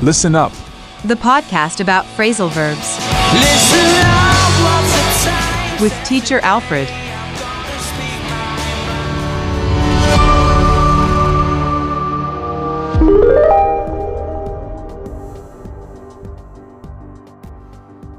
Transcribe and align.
Listen 0.00 0.36
up. 0.36 0.52
the 1.04 1.16
podcast 1.16 1.80
about 1.80 2.04
phrasal 2.04 2.48
verbs 2.50 2.98
Listen 3.34 3.80
up, 4.06 4.52
what's 4.62 5.24
the 5.24 5.30
time? 5.30 5.82
with 5.82 5.92
teacher 6.04 6.38
Alfred. 6.44 6.86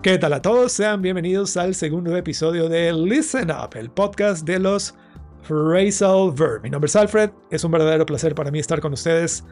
¿Qué 0.02 0.18
tal 0.18 0.34
a 0.34 0.41
todos? 0.41 0.73
Sean 0.73 1.02
bienvenidos 1.02 1.55
al 1.55 1.75
segundo 1.75 2.16
episodio 2.16 2.68
de 2.68 2.91
Listen 2.93 3.52
Up, 3.52 3.75
el 3.75 3.89
podcast 3.89 4.46
de 4.46 4.59
los 4.59 4.96
phrasal 5.43 6.32
verb. 6.34 6.61
Mi 6.64 6.70
nombre 6.70 6.88
es 6.88 6.96
Alfred, 6.96 7.32
es 7.50 7.64
un 7.64 7.71
verdadero 7.71 8.05
placer 8.05 8.36
para 8.36 8.52
mí 8.52 8.59
estar 8.59 8.80
con 8.80 8.93
ustedes 8.93 9.43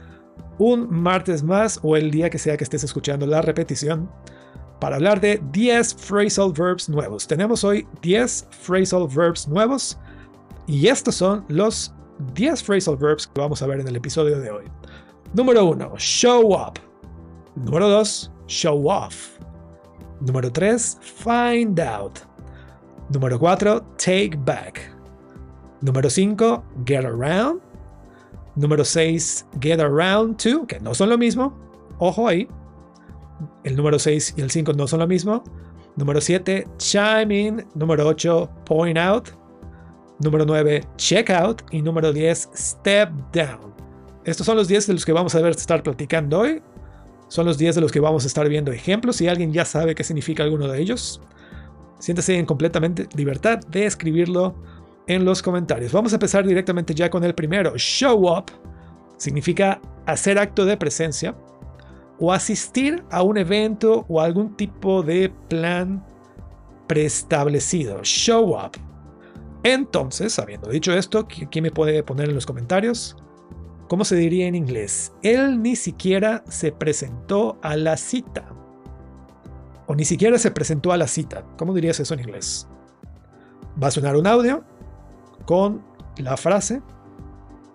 un 0.57 0.89
martes 0.89 1.43
más 1.43 1.79
o 1.83 1.95
el 1.95 2.11
día 2.11 2.29
que 2.29 2.38
sea 2.38 2.57
que 2.57 2.63
estés 2.63 2.83
escuchando 2.83 3.25
la 3.25 3.41
repetición 3.41 4.09
para 4.79 4.95
hablar 4.95 5.20
de 5.20 5.41
10 5.52 5.95
phrasal 5.95 6.52
verbs 6.52 6.89
nuevos. 6.89 7.27
Tenemos 7.27 7.63
hoy 7.63 7.88
10 8.02 8.48
phrasal 8.52 9.07
verbs 9.07 9.48
nuevos 9.48 9.98
y 10.67 10.88
estos 10.88 11.15
son 11.15 11.45
los 11.48 11.93
10 12.34 12.63
phrasal 12.63 12.98
verbs 12.98 13.27
que 13.27 13.41
vamos 13.41 13.62
a 13.62 13.67
ver 13.67 13.79
en 13.79 13.88
el 13.88 13.95
episodio 13.95 14.39
de 14.39 14.52
hoy. 14.52 14.65
Número 15.34 15.65
1, 15.65 15.93
show 15.98 16.54
up. 16.54 16.79
Número 17.55 17.90
2, 17.90 18.31
show 18.48 18.88
off. 18.88 19.38
Número 20.21 20.51
3, 20.51 20.98
find 21.01 21.79
out. 21.79 22.20
Número 23.09 23.38
4, 23.40 23.81
take 23.98 24.38
back. 24.45 24.91
Número 25.81 26.09
5, 26.09 26.63
get 26.85 27.05
around. 27.05 27.62
Número 28.57 28.84
6, 28.84 29.45
get 29.61 29.79
around 29.79 30.38
to, 30.38 30.65
que 30.65 30.79
no 30.79 30.95
son 30.95 31.09
lo 31.09 31.17
mismo. 31.17 31.55
Ojo 31.99 32.27
ahí. 32.27 32.48
El 33.63 33.75
número 33.75 33.99
6 33.99 34.34
y 34.35 34.41
el 34.41 34.49
5 34.49 34.73
no 34.73 34.88
son 34.88 34.99
lo 34.99 35.07
mismo. 35.07 35.43
Número 35.95 36.20
7, 36.20 36.67
chime 36.77 37.40
in. 37.40 37.65
Número 37.76 38.07
8, 38.07 38.49
point 38.65 38.98
out. 38.98 39.29
Número 40.20 40.43
9, 40.43 40.84
check 40.98 41.29
out. 41.29 41.62
Y 41.71 41.84
número 41.84 42.12
10, 42.12 42.49
step 42.55 43.12
down. 43.32 43.73
Estos 44.26 44.48
son 44.48 44.57
los 44.57 44.67
10 44.67 44.87
de 44.87 44.93
los 44.93 45.05
que 45.05 45.12
vamos 45.13 45.35
a 45.35 45.41
ver 45.41 45.51
estar 45.51 45.84
platicando 45.84 46.39
hoy. 46.39 46.62
Son 47.27 47.45
los 47.45 47.60
10 47.60 47.76
de 47.76 47.82
los 47.82 47.91
que 47.91 47.99
vamos 47.99 48.23
a 48.23 48.27
estar 48.27 48.49
viendo 48.49 48.71
ejemplos. 48.71 49.17
Si 49.17 49.27
alguien 49.27 49.54
ya 49.54 49.65
sabe 49.65 49.93
qué 49.93 50.04
significa 50.04 50.41
alguno 50.41 50.67
de 50.67 50.82
ellos, 50.82 51.21
siéntese 51.99 52.37
en 52.37 52.48
completamente 52.48 53.07
libertad 53.15 53.60
de 53.60 53.85
escribirlo 53.85 54.55
en 55.08 55.26
los 55.26 55.41
comentarios. 55.41 55.91
Vamos 55.91 56.13
a 56.13 56.18
empezar 56.18 56.46
directamente 56.46 56.94
ya 56.94 57.10
con 57.10 57.24
el 57.24 57.34
primero. 57.34 57.74
Show 57.77 58.30
up 58.30 58.52
significa 59.18 59.82
hacer 60.05 60.38
acto 60.38 60.66
de 60.66 60.77
presencia 60.77 61.36
o 62.20 62.32
asistir 62.32 63.04
a 63.10 63.24
un 63.24 63.38
evento 63.38 64.06
o 64.08 64.22
algún 64.22 64.56
tipo 64.56 65.02
de 65.03 65.31
plan 65.50 66.06
preestablecido. 66.88 68.03
Show 68.03 68.56
up. 68.56 68.72
Entonces, 69.63 70.38
habiendo 70.40 70.69
dicho 70.69 70.94
esto, 70.94 71.28
¿quién 71.28 71.63
me 71.63 71.72
puede 71.72 72.03
poner 72.03 72.30
en 72.30 72.35
los 72.35 72.46
comentarios? 72.46 73.18
¿Cómo 73.88 74.03
se 74.06 74.16
diría 74.16 74.47
en 74.47 74.56
inglés? 74.56 75.13
Él 75.24 75.62
ni 75.62 75.75
siquiera 75.75 76.44
se 76.47 76.72
presentó 76.72 77.58
a 77.62 77.75
la 77.75 77.97
cita. 77.97 78.50
O 79.88 79.96
ni 79.96 80.03
siquiera 80.03 80.38
se 80.38 80.52
presentó 80.52 80.91
a 80.91 80.97
la 80.97 81.08
cita. 81.08 81.46
¿Cómo 81.58 81.74
dirías 81.74 82.00
eso 82.00 82.13
en 82.13 82.19
inglés? 82.22 82.68
Va 83.81 83.88
a 83.88 83.91
sonar 83.91 84.18
un 84.18 84.28
audio 84.28 84.66
con 85.47 85.81
la 86.17 86.38
frase 86.38 86.81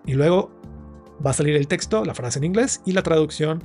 y 0.05 0.13
luego 0.13 0.51
va 1.25 1.31
a 1.31 1.33
salir 1.33 1.55
el 1.55 1.67
texto, 1.67 2.05
la 2.05 2.13
frase 2.13 2.39
en 2.39 2.45
inglés 2.45 2.81
y 2.85 2.93
la 2.93 3.01
traducción 3.01 3.61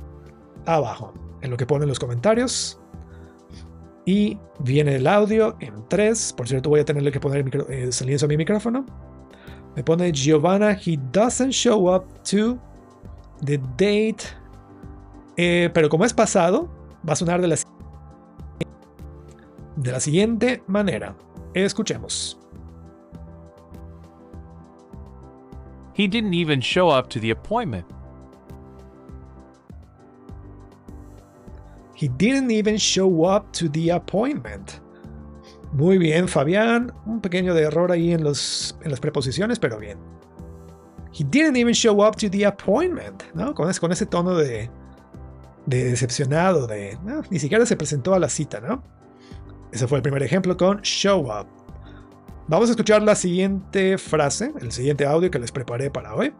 abajo, 0.65 1.13
en 1.41 1.51
lo 1.51 1.57
que 1.57 1.65
ponen 1.65 1.87
los 1.87 1.99
comentarios. 1.99 2.79
Y 4.05 4.37
viene 4.59 4.95
el 4.95 5.05
audio 5.07 5.55
en 5.59 5.87
3. 5.87 6.33
Por 6.33 6.47
cierto, 6.47 6.69
voy 6.69 6.79
a 6.79 6.85
tenerle 6.85 7.11
que 7.11 7.19
poner 7.19 7.43
micro, 7.43 7.67
eh, 7.69 7.89
a 7.89 8.27
mi 8.27 8.37
micrófono. 8.37 8.85
Me 9.75 9.83
pone 9.83 10.11
Giovanna, 10.11 10.71
he 10.71 10.97
doesn't 11.11 11.51
show 11.51 11.93
up 11.93 12.05
to 12.23 12.57
the 13.45 13.59
date. 13.77 14.23
Eh, 15.37 15.69
pero 15.73 15.89
como 15.89 16.05
es 16.05 16.13
pasado, 16.13 16.67
va 17.07 17.13
a 17.13 17.15
sonar 17.15 17.39
de 17.39 17.49
la, 17.49 17.55
de 19.75 19.91
la 19.91 19.99
siguiente 19.99 20.63
manera. 20.65 21.15
Escuchemos. 21.53 22.39
He 25.99 26.07
didn't 26.07 26.33
even 26.33 26.61
show 26.61 26.87
up 26.87 27.09
to 27.09 27.19
the 27.19 27.31
appointment. 27.31 27.85
He 31.93 32.07
didn't 32.07 32.51
even 32.51 32.77
show 32.77 33.25
up 33.25 33.51
to 33.51 33.67
the 33.67 33.89
appointment. 33.89 34.79
Muy 35.73 35.97
bien, 35.97 36.29
Fabián. 36.29 36.93
Un 37.05 37.19
pequeño 37.19 37.53
de 37.53 37.63
error 37.63 37.91
ahí 37.91 38.13
en, 38.13 38.23
los, 38.23 38.77
en 38.81 38.91
las 38.91 39.01
preposiciones, 39.01 39.59
pero 39.59 39.77
bien. 39.77 39.97
He 41.11 41.25
didn't 41.25 41.57
even 41.57 41.73
show 41.73 42.01
up 42.01 42.15
to 42.15 42.29
the 42.29 42.45
appointment, 42.45 43.23
¿no? 43.33 43.53
Con 43.53 43.69
ese, 43.69 43.81
con 43.81 43.91
ese 43.91 44.05
tono 44.05 44.35
de, 44.35 44.71
de 45.65 45.83
decepcionado, 45.83 46.65
de 46.65 46.97
ni 47.29 47.39
siquiera 47.39 47.65
se 47.65 47.75
presentó 47.75 48.13
a 48.13 48.19
la 48.19 48.29
cita, 48.29 48.61
¿no? 48.61 48.81
Ese 49.73 49.85
fue 49.85 49.97
el 49.97 50.01
primer 50.01 50.23
ejemplo 50.23 50.55
con 50.55 50.79
show 50.81 51.29
up. 51.29 51.58
Vamos 52.49 52.69
a 52.69 52.71
escuchar 52.71 53.03
la 53.03 53.13
siguiente 53.13 53.99
frase, 53.99 54.51
el 54.59 54.71
siguiente 54.71 55.05
audio 55.05 55.29
que 55.29 55.37
les 55.37 55.51
preparé 55.51 55.91
para 55.91 56.15
hoy. 56.15 56.33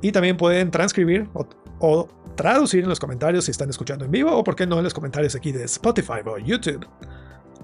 Y 0.00 0.12
también 0.12 0.36
pueden 0.36 0.70
transcribir 0.70 1.28
o, 1.34 1.44
o 1.80 2.08
traducir 2.36 2.84
en 2.84 2.88
los 2.88 3.00
comentarios 3.00 3.46
si 3.46 3.50
están 3.50 3.68
escuchando 3.68 4.04
en 4.04 4.12
vivo 4.12 4.30
o, 4.30 4.44
por 4.44 4.54
qué 4.54 4.64
no, 4.64 4.78
en 4.78 4.84
los 4.84 4.94
comentarios 4.94 5.34
aquí 5.34 5.50
de 5.50 5.64
Spotify 5.64 6.20
o 6.24 6.38
YouTube 6.38 6.86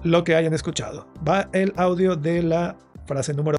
lo 0.02 0.24
que 0.24 0.34
hayan 0.34 0.52
escuchado. 0.52 1.06
Va 1.26 1.48
el 1.52 1.72
audio 1.76 2.16
de 2.16 2.42
la 2.42 2.76
frase 3.06 3.34
número. 3.34 3.56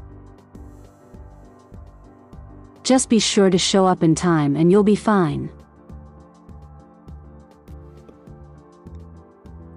Just 2.85 3.09
be 3.09 3.19
sure 3.19 3.49
to 3.49 3.57
show 3.57 3.89
up 3.89 4.03
in 4.03 4.13
time 4.13 4.59
and 4.59 4.69
you'll 4.69 4.83
be 4.83 4.97
fine. 4.97 5.49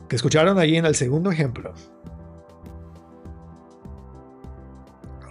que 0.08 0.16
escucharon 0.16 0.58
ahí 0.58 0.76
en 0.76 0.86
el 0.86 0.96
segundo 0.96 1.30
ejemplo. 1.30 1.72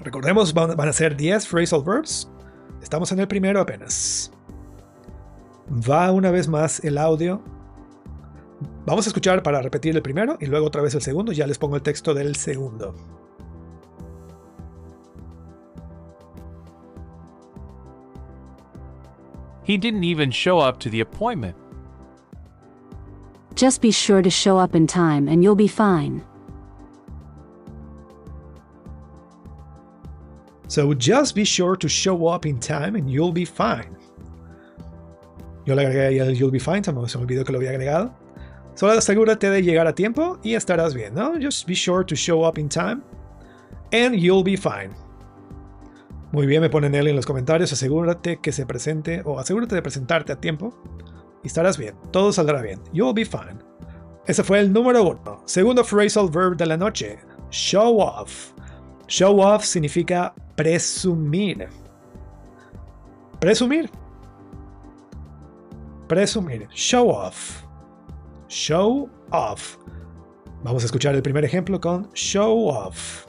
Recordemos, 0.03 0.53
van, 0.53 0.75
van 0.75 0.89
a 0.89 0.93
ser 0.93 1.15
10 1.15 1.47
phrasal 1.47 1.83
verbs. 1.83 2.29
Estamos 2.81 3.11
en 3.11 3.19
el 3.19 3.27
primero 3.27 3.61
apenas. 3.61 4.31
Va 5.69 6.11
una 6.11 6.29
vez 6.29 6.47
más 6.47 6.83
el 6.83 6.97
audio. 6.97 7.41
Vamos 8.85 9.07
a 9.07 9.09
escuchar 9.09 9.41
para 9.41 9.61
repetir 9.61 9.95
el 9.95 10.01
primero 10.01 10.37
y 10.41 10.45
luego 10.47 10.67
otra 10.67 10.81
vez 10.81 10.93
el 10.93 11.01
segundo. 11.01 11.31
Ya 11.31 11.47
les 11.47 11.57
pongo 11.57 11.77
el 11.77 11.81
texto 11.81 12.13
del 12.13 12.35
segundo. 12.35 12.93
He 19.65 19.77
didn't 19.77 20.03
even 20.03 20.29
show 20.29 20.59
up 20.59 20.79
to 20.79 20.89
the 20.89 20.99
appointment. 20.99 21.55
Just 23.55 23.81
be 23.81 23.91
sure 23.91 24.21
to 24.21 24.29
show 24.29 24.57
up 24.57 24.75
in 24.75 24.87
time 24.87 25.29
and 25.29 25.41
you'll 25.41 25.55
be 25.55 25.69
fine. 25.69 26.21
So 30.73 30.91
just 30.95 31.35
be 31.35 31.45
sure 31.45 31.77
to 31.77 31.87
show 31.87 32.27
up 32.27 32.47
in 32.47 32.59
time 32.59 32.95
and 32.95 33.07
you'll 33.07 33.31
be 33.31 33.45
fine. 33.45 33.95
Yo 35.67 35.75
le 35.75 35.85
agregué 35.85 36.19
el 36.19 36.33
you'll 36.33 36.49
be 36.49 36.57
fine, 36.57 36.83
se 36.83 36.91
me 36.91 36.99
olvidó 36.99 37.45
que 37.45 37.53
lo 37.53 37.59
había 37.59 37.69
agregado. 37.69 38.11
Solo 38.73 38.93
asegúrate 38.93 39.51
de 39.51 39.61
llegar 39.61 39.85
a 39.85 39.93
tiempo 39.93 40.39
y 40.41 40.55
estarás 40.55 40.95
bien, 40.95 41.13
¿no? 41.13 41.33
Just 41.39 41.67
be 41.67 41.75
sure 41.75 42.03
to 42.03 42.15
show 42.15 42.43
up 42.43 42.57
in 42.57 42.67
time 42.69 43.03
and 43.91 44.15
you'll 44.15 44.43
be 44.43 44.57
fine. 44.57 44.89
Muy 46.31 46.47
bien, 46.47 46.59
me 46.59 46.71
pone 46.71 46.89
Nelly 46.89 47.11
en 47.11 47.17
los 47.17 47.27
comentarios. 47.27 47.71
Asegúrate 47.71 48.39
que 48.41 48.51
se 48.51 48.65
presente 48.65 49.21
o 49.25 49.37
asegúrate 49.37 49.75
de 49.75 49.83
presentarte 49.83 50.31
a 50.31 50.37
tiempo 50.37 50.73
y 51.43 51.47
estarás 51.49 51.77
bien. 51.77 51.93
Todo 52.09 52.33
saldrá 52.33 52.63
bien. 52.63 52.81
You'll 52.91 53.13
be 53.13 53.25
fine. 53.25 53.59
Ese 54.25 54.43
fue 54.43 54.59
el 54.59 54.73
número 54.73 55.03
uno. 55.03 55.43
Segundo 55.45 55.83
phrasal 55.83 56.31
verb 56.31 56.57
de 56.57 56.65
la 56.65 56.77
noche. 56.77 57.19
Show 57.51 57.99
off. 57.99 58.53
Show 59.05 59.39
off 59.39 59.65
significa 59.65 60.33
presumir. 60.55 61.69
Presumir. 63.39 63.89
Presumir. 66.07 66.67
Show 66.73 67.09
off. 67.09 67.63
Show 68.47 69.09
off. 69.31 69.77
Vamos 70.63 70.83
a 70.83 70.85
escuchar 70.85 71.15
el 71.15 71.21
primer 71.21 71.43
ejemplo 71.43 71.79
con 71.79 72.09
show 72.13 72.69
off. 72.69 73.27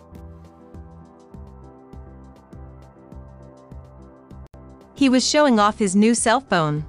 He 4.95 5.09
was 5.09 5.25
showing 5.25 5.59
off 5.59 5.81
his 5.81 5.97
new 5.97 6.15
cell 6.15 6.41
phone. 6.41 6.85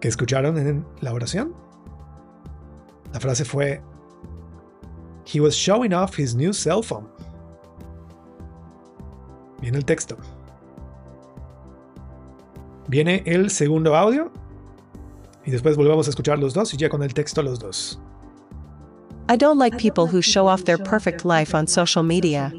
¿Qué 0.00 0.08
escucharon 0.08 0.56
en 0.56 0.86
la 1.00 1.12
oración? 1.12 1.54
La 3.12 3.20
frase 3.20 3.44
fue 3.44 3.82
He 5.32 5.38
was 5.40 5.54
showing 5.54 5.92
off 5.92 6.18
his 6.18 6.34
new 6.34 6.52
cell 6.52 6.82
phone. 6.82 7.06
Viene 9.60 9.76
el 9.76 9.84
texto. 9.84 10.16
Viene 12.88 13.22
el 13.26 13.50
segundo 13.50 13.94
audio 13.94 14.32
y 15.44 15.52
después 15.52 15.76
volvemos 15.76 16.08
a 16.08 16.10
escuchar 16.10 16.38
los 16.40 16.52
dos 16.54 16.74
y 16.74 16.76
ya 16.76 16.88
con 16.88 17.02
el 17.04 17.14
texto 17.14 17.42
los 17.42 17.60
dos. 17.60 18.00
I 19.28 19.36
don't 19.36 19.58
like 19.58 19.78
people 19.78 20.06
who 20.06 20.20
show 20.20 20.48
off 20.48 20.64
their 20.64 20.78
perfect 20.78 21.24
life 21.24 21.54
on 21.54 21.68
social 21.68 22.02
media. 22.02 22.52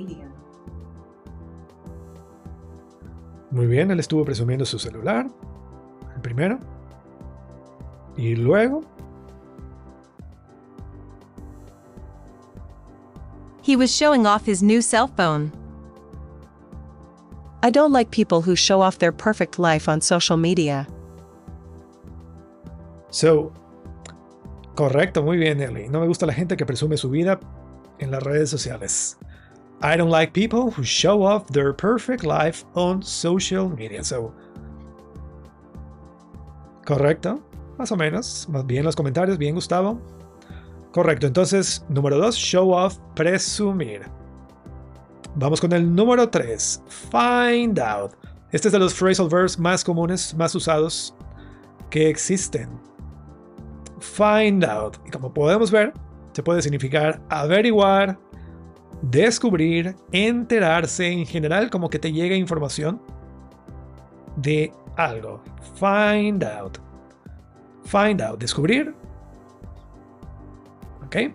Muy 3.49 3.67
bien, 3.67 3.91
él 3.91 3.99
estuvo 3.99 4.23
presumiendo 4.23 4.63
su 4.63 4.79
celular, 4.79 5.27
el 6.15 6.21
primero. 6.21 6.57
Y 8.15 8.37
luego, 8.37 8.81
He 13.61 13.75
was 13.75 13.95
showing 13.95 14.25
off 14.25 14.45
his 14.45 14.63
new 14.63 14.81
cell 14.81 15.07
phone. 15.07 15.51
I 17.63 17.69
don't 17.69 17.91
like 17.91 18.09
people 18.09 18.41
who 18.41 18.55
show 18.55 18.81
off 18.81 18.97
their 18.97 19.11
perfect 19.11 19.59
life 19.59 19.87
on 19.87 20.01
social 20.01 20.37
media. 20.37 20.87
so, 23.11 23.51
correcto, 24.73 25.21
muy 25.21 25.37
bien, 25.37 25.61
Ellie. 25.61 25.89
No 25.89 25.99
me 25.99 26.07
gusta 26.07 26.25
la 26.25 26.33
gente 26.33 26.57
que 26.57 26.65
presume 26.65 26.97
su 26.97 27.09
vida 27.09 27.39
en 27.99 28.09
las 28.09 28.23
redes 28.23 28.49
sociales. 28.49 29.17
I 29.83 29.97
don't 29.97 30.09
like 30.09 30.33
people 30.33 30.71
who 30.71 30.83
show 30.83 31.23
off 31.23 31.47
their 31.47 31.73
perfect 31.73 32.23
life 32.23 32.65
on 32.73 33.03
social 33.03 33.69
media. 33.69 34.03
So, 34.03 34.33
correcto, 36.85 37.41
más 37.77 37.91
o 37.91 37.97
menos. 37.97 38.47
Más 38.49 38.65
bien 38.65 38.85
los 38.85 38.95
comentarios, 38.95 39.37
bien, 39.37 39.55
Gustavo. 39.55 39.99
Correcto, 40.91 41.27
entonces, 41.27 41.85
número 41.87 42.17
2, 42.17 42.35
show 42.35 42.71
off, 42.71 42.97
presumir. 43.15 44.01
Vamos 45.35 45.61
con 45.61 45.71
el 45.71 45.93
número 45.93 46.29
3, 46.29 46.83
find 47.11 47.79
out. 47.79 48.13
Este 48.51 48.67
es 48.67 48.73
de 48.73 48.79
los 48.79 48.93
phrasal 48.93 49.29
verbs 49.29 49.57
más 49.57 49.83
comunes, 49.83 50.35
más 50.35 50.53
usados 50.53 51.15
que 51.89 52.09
existen. 52.09 52.69
Find 53.99 54.65
out. 54.65 54.97
Y 55.05 55.11
como 55.11 55.33
podemos 55.33 55.71
ver, 55.71 55.93
se 56.33 56.43
puede 56.43 56.61
significar 56.61 57.21
averiguar, 57.29 58.19
descubrir, 59.01 59.95
enterarse, 60.11 61.07
en 61.07 61.25
general 61.25 61.69
como 61.69 61.89
que 61.89 61.99
te 61.99 62.11
llega 62.11 62.35
información 62.35 63.01
de 64.35 64.73
algo. 64.97 65.41
Find 65.75 66.43
out. 66.43 66.77
Find 67.85 68.21
out, 68.21 68.39
descubrir. 68.39 68.93
¿Ok? 71.11 71.33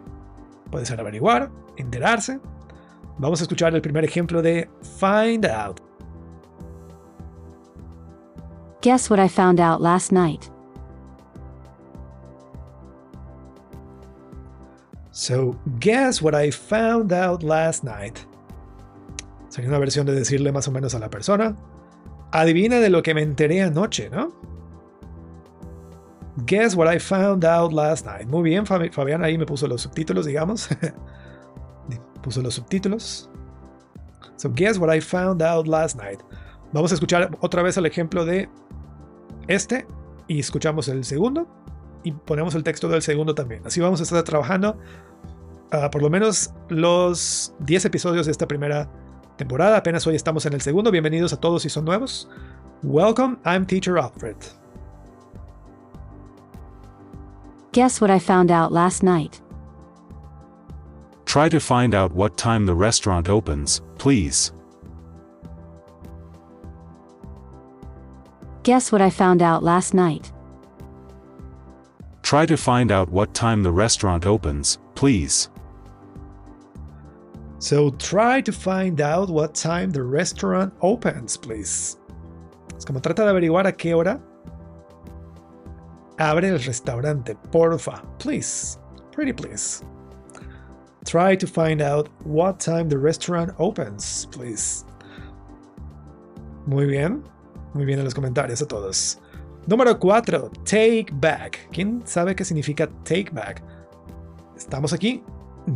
Puede 0.70 0.86
ser 0.86 0.98
averiguar, 0.98 1.50
enterarse. 1.76 2.40
Vamos 3.18 3.40
a 3.40 3.44
escuchar 3.44 3.74
el 3.74 3.82
primer 3.82 4.04
ejemplo 4.04 4.40
de 4.40 4.70
find 4.98 5.44
out. 5.44 5.80
Guess 8.80 9.10
what 9.10 9.22
I 9.22 9.28
found 9.28 9.60
out 9.60 9.82
last 9.82 10.12
night? 10.12 10.50
So, 15.10 15.58
guess 15.78 16.22
what 16.22 16.34
I 16.34 16.50
found 16.50 17.12
out 17.12 17.42
last 17.42 17.84
night. 17.84 18.18
Sería 19.48 19.68
una 19.68 19.78
versión 19.78 20.06
de 20.06 20.14
decirle 20.14 20.52
más 20.52 20.68
o 20.68 20.72
menos 20.72 20.94
a 20.94 20.98
la 20.98 21.10
persona. 21.10 21.54
Adivina 22.32 22.80
de 22.80 22.90
lo 22.90 23.02
que 23.02 23.14
me 23.14 23.22
enteré 23.22 23.62
anoche, 23.62 24.08
¿no? 24.08 24.32
Guess 26.44 26.76
what 26.76 26.86
I 26.94 26.98
found 26.98 27.44
out 27.44 27.72
last 27.72 28.04
night. 28.04 28.26
Muy 28.26 28.42
bien, 28.42 28.66
Fabi- 28.66 28.92
Fabián 28.92 29.24
ahí 29.24 29.38
me 29.38 29.46
puso 29.46 29.66
los 29.66 29.82
subtítulos, 29.82 30.26
digamos. 30.26 30.68
puso 32.22 32.42
los 32.42 32.54
subtítulos. 32.54 33.30
So, 34.36 34.50
guess 34.50 34.78
what 34.78 34.94
I 34.94 35.00
found 35.00 35.42
out 35.42 35.66
last 35.66 35.96
night. 35.96 36.20
Vamos 36.72 36.90
a 36.92 36.94
escuchar 36.94 37.30
otra 37.40 37.62
vez 37.62 37.76
el 37.78 37.86
ejemplo 37.86 38.24
de 38.26 38.50
este 39.48 39.86
y 40.28 40.40
escuchamos 40.40 40.88
el 40.88 41.04
segundo 41.04 41.46
y 42.02 42.12
ponemos 42.12 42.54
el 42.54 42.62
texto 42.64 42.88
del 42.88 43.00
segundo 43.00 43.34
también. 43.34 43.62
Así 43.64 43.80
vamos 43.80 44.00
a 44.00 44.02
estar 44.02 44.22
trabajando 44.24 44.76
ah, 45.72 45.88
por 45.90 46.02
lo 46.02 46.10
menos 46.10 46.52
los 46.68 47.54
10 47.60 47.86
episodios 47.86 48.26
de 48.26 48.32
esta 48.32 48.46
primera 48.46 48.90
temporada. 49.38 49.78
Apenas 49.78 50.06
hoy 50.06 50.16
estamos 50.16 50.44
en 50.44 50.52
el 50.52 50.60
segundo. 50.60 50.90
Bienvenidos 50.90 51.32
a 51.32 51.40
todos 51.40 51.62
si 51.62 51.70
son 51.70 51.86
nuevos. 51.86 52.28
Welcome, 52.82 53.38
I'm 53.46 53.64
Teacher 53.64 53.96
Alfred. 53.96 54.36
Guess 57.76 58.00
what 58.00 58.10
I 58.10 58.18
found 58.18 58.50
out 58.50 58.72
last 58.72 59.02
night? 59.02 59.42
Try 61.26 61.50
to 61.50 61.60
find 61.60 61.94
out 61.94 62.10
what 62.10 62.38
time 62.38 62.64
the 62.64 62.74
restaurant 62.74 63.28
opens, 63.28 63.82
please. 63.98 64.50
Guess 68.62 68.90
what 68.90 69.02
I 69.02 69.10
found 69.10 69.42
out 69.42 69.62
last 69.62 69.92
night? 69.92 70.32
Try 72.22 72.46
to 72.46 72.56
find 72.56 72.90
out 72.90 73.10
what 73.10 73.34
time 73.34 73.62
the 73.62 73.72
restaurant 73.72 74.24
opens, 74.24 74.78
please. 74.94 75.50
So 77.58 77.90
try 77.98 78.40
to 78.40 78.52
find 78.52 79.02
out 79.02 79.28
what 79.28 79.54
time 79.54 79.90
the 79.90 80.02
restaurant 80.02 80.72
opens, 80.80 81.36
please. 81.36 81.98
Es 82.74 82.86
como 82.86 83.00
trata 83.00 83.22
de 83.26 83.32
averiguar 83.32 83.66
a 83.66 83.72
qué 83.72 83.94
hora 83.94 84.18
abre 86.18 86.48
el 86.48 86.62
restaurante, 86.62 87.36
porfa. 87.50 88.02
Please. 88.18 88.78
Pretty 89.12 89.32
please. 89.32 89.82
Try 91.04 91.36
to 91.36 91.46
find 91.46 91.80
out 91.80 92.08
what 92.24 92.58
time 92.58 92.88
the 92.88 92.98
restaurant 92.98 93.52
opens, 93.58 94.28
please. 94.32 94.84
Muy 96.66 96.86
bien. 96.86 97.22
Muy 97.74 97.84
bien 97.84 97.98
en 97.98 98.04
los 98.04 98.14
comentarios 98.14 98.60
a 98.62 98.66
todos. 98.66 99.20
Número 99.66 99.98
4. 99.98 100.50
Take 100.64 101.06
back. 101.12 101.68
¿Quién 101.72 102.02
sabe 102.04 102.34
qué 102.34 102.44
significa 102.44 102.88
take 103.04 103.30
back? 103.32 103.62
Estamos 104.56 104.92
aquí. 104.92 105.22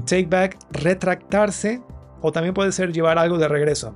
Take 0.04 0.26
back, 0.26 0.56
retractarse 0.70 1.82
o 2.20 2.31
también 2.31 2.54
puede 2.54 2.72
ser 2.72 2.92
llevar 2.92 3.19
algo 3.19 3.38
de 3.38 3.48
regreso. 3.48 3.94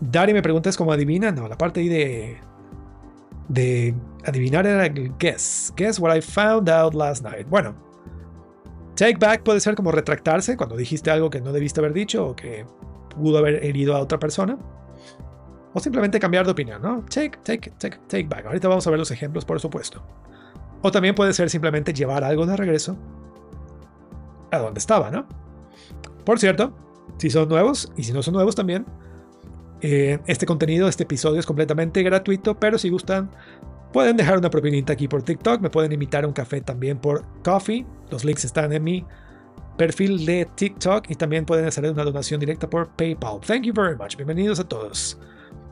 Dari 0.00 0.32
me 0.32 0.42
preguntas 0.42 0.76
cómo 0.76 0.92
adivina. 0.92 1.30
No, 1.32 1.48
la 1.48 1.58
parte 1.58 1.80
ahí 1.80 1.88
de. 1.88 2.38
de 3.48 3.94
adivinar 4.28 4.66
era 4.66 4.86
el 4.86 5.16
guess. 5.18 5.72
Guess 5.76 5.98
what 5.98 6.16
I 6.16 6.20
found 6.20 6.68
out 6.68 6.94
last 6.94 7.24
night. 7.24 7.46
Bueno, 7.48 7.74
take 8.94 9.16
back 9.18 9.42
puede 9.42 9.60
ser 9.60 9.74
como 9.74 9.92
retractarse 9.92 10.56
cuando 10.56 10.76
dijiste 10.76 11.10
algo 11.10 11.30
que 11.30 11.40
no 11.40 11.52
debiste 11.52 11.80
haber 11.80 11.92
dicho 11.92 12.26
o 12.26 12.36
que 12.36 12.66
pudo 13.08 13.38
haber 13.38 13.64
herido 13.64 13.96
a 13.96 14.00
otra 14.00 14.18
persona. 14.18 14.58
O 15.74 15.80
simplemente 15.80 16.18
cambiar 16.18 16.46
de 16.46 16.52
opinión, 16.52 16.80
¿no? 16.80 17.04
Take, 17.04 17.38
take, 17.42 17.70
take, 17.78 17.98
take 18.08 18.26
back. 18.26 18.46
Ahorita 18.46 18.68
vamos 18.68 18.86
a 18.86 18.90
ver 18.90 18.98
los 18.98 19.10
ejemplos, 19.10 19.44
por 19.44 19.60
supuesto. 19.60 20.02
O 20.82 20.90
también 20.90 21.14
puede 21.14 21.32
ser 21.32 21.50
simplemente 21.50 21.92
llevar 21.92 22.24
algo 22.24 22.46
de 22.46 22.56
regreso 22.56 22.96
a 24.50 24.58
donde 24.58 24.78
estaba, 24.78 25.10
¿no? 25.10 25.26
Por 26.24 26.38
cierto, 26.38 26.72
si 27.18 27.30
son 27.30 27.48
nuevos 27.48 27.92
y 27.96 28.04
si 28.04 28.12
no 28.12 28.22
son 28.22 28.34
nuevos 28.34 28.54
también, 28.54 28.86
eh, 29.80 30.18
este 30.26 30.46
contenido, 30.46 30.88
este 30.88 31.04
episodio 31.04 31.38
es 31.38 31.46
completamente 31.46 32.02
gratuito, 32.02 32.58
pero 32.58 32.78
si 32.78 32.88
gustan, 32.88 33.30
pueden 33.92 34.16
dejar 34.16 34.38
una 34.38 34.50
propinita 34.50 34.92
aquí 34.92 35.08
por 35.08 35.22
TikTok, 35.22 35.60
me 35.60 35.70
pueden 35.70 35.92
invitar 35.92 36.24
a 36.24 36.26
un 36.26 36.32
café 36.32 36.60
también 36.60 36.98
por 36.98 37.24
Coffee, 37.42 37.86
los 38.10 38.24
links 38.24 38.44
están 38.44 38.72
en 38.72 38.84
mi 38.84 39.04
perfil 39.76 40.26
de 40.26 40.46
TikTok 40.56 41.10
y 41.10 41.14
también 41.14 41.44
pueden 41.44 41.64
hacer 41.64 41.90
una 41.90 42.04
donación 42.04 42.40
directa 42.40 42.68
por 42.68 42.88
PayPal. 42.96 43.40
Thank 43.40 43.62
you 43.62 43.72
very 43.72 43.96
much, 43.96 44.16
bienvenidos 44.16 44.58
a 44.60 44.64
todos. 44.64 45.18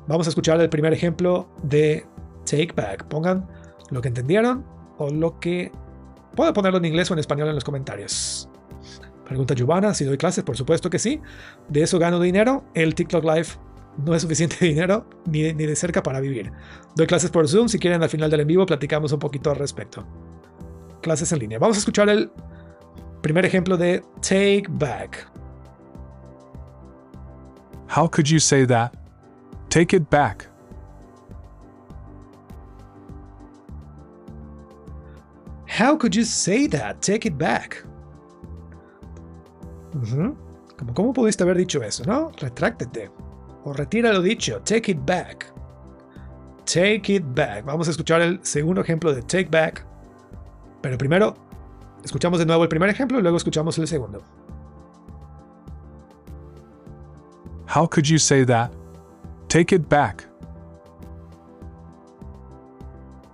Vamos 0.07 0.27
a 0.29 0.31
escuchar 0.31 0.61
el 0.61 0.69
primer 0.69 0.93
ejemplo 0.93 1.49
de 1.65 2.07
Take 2.45 2.73
Back. 2.77 3.05
Pongan 3.09 3.47
lo 3.91 4.01
que 4.01 4.09
entendieron 4.09 4.65
o 4.99 5.11
lo 5.11 5.39
que... 5.41 5.73
Puedo 6.37 6.53
ponerlo 6.53 6.79
en 6.79 6.85
inglés 6.85 7.11
o 7.11 7.15
en 7.15 7.19
español 7.19 7.49
en 7.49 7.55
los 7.55 7.65
comentarios. 7.65 8.49
Pregunta 9.25 9.55
Giovanna, 9.55 9.95
si 9.95 10.05
doy 10.05 10.17
clases, 10.17 10.45
por 10.45 10.57
supuesto 10.57 10.91
que 10.91 10.99
sí. 10.99 11.21
De 11.69 11.83
eso 11.83 11.99
gano 11.99 12.21
dinero. 12.21 12.63
El 12.75 12.95
TikTok 12.95 13.25
Live 13.25 13.49
no 14.05 14.15
es 14.15 14.23
suficiente 14.23 14.57
dinero 14.61 15.07
ni 15.27 15.43
de, 15.43 15.55
ni 15.55 15.67
de 15.67 15.77
cerca 15.77 16.03
para 16.03 16.21
vivir. 16.21 16.53
Doy 16.95 17.07
clases 17.07 17.31
por 17.31 17.49
Zoom. 17.49 17.69
Si 17.69 17.79
quieren, 17.79 18.03
al 18.03 18.09
final 18.09 18.31
del 18.31 18.41
en 18.41 18.49
vivo 18.49 18.67
platicamos 18.67 19.13
un 19.13 19.19
poquito 19.19 19.51
al 19.51 19.57
respecto. 19.57 20.05
Clases 21.03 21.33
en 21.33 21.39
línea. 21.39 21.59
Vamos 21.59 21.77
a 21.77 21.81
escuchar 21.81 22.09
el 22.09 22.31
primer 23.23 23.45
ejemplo 23.45 23.77
de 23.77 24.03
Take 24.21 24.65
Back. 24.69 25.31
How 27.89 28.11
could 28.11 28.27
you 28.27 28.41
say 28.41 28.67
that? 28.67 28.93
Take 29.69 29.97
it 29.97 30.09
back. 30.11 30.49
How 35.79 35.97
could 35.97 36.15
you 36.15 36.25
say 36.25 36.67
that? 36.69 37.01
Take 37.01 37.29
it 37.29 37.37
back. 37.37 37.85
Como, 40.79 40.95
¿Cómo 40.95 41.13
pudiste 41.13 41.43
haber 41.43 41.57
dicho 41.57 41.83
eso, 41.83 42.05
no? 42.05 42.31
Retráctate. 42.39 43.11
O 43.67 43.73
retira 43.73 44.13
lo 44.13 44.23
dicho. 44.23 44.61
Take 44.61 44.93
it 44.93 44.99
back. 45.05 45.53
Take 46.65 47.13
it 47.13 47.25
back. 47.35 47.65
Vamos 47.65 47.89
a 47.89 47.91
escuchar 47.91 48.23
el 48.23 48.39
segundo 48.45 48.81
ejemplo 48.81 49.13
de 49.13 49.23
take 49.23 49.49
back. 49.51 49.85
Pero 50.81 50.97
primero, 50.97 51.35
escuchamos 52.05 52.39
de 52.39 52.47
nuevo 52.47 52.63
el 52.63 52.69
primer 52.69 52.89
ejemplo 52.89 53.19
y 53.19 53.23
luego 53.23 53.37
escuchamos 53.37 53.77
el 53.79 53.89
segundo. 53.89 54.23
How 57.67 57.89
could 57.89 58.07
you 58.07 58.19
say 58.19 58.45
that? 58.45 58.71
Take 59.49 59.75
it 59.75 59.89
back. 59.89 60.29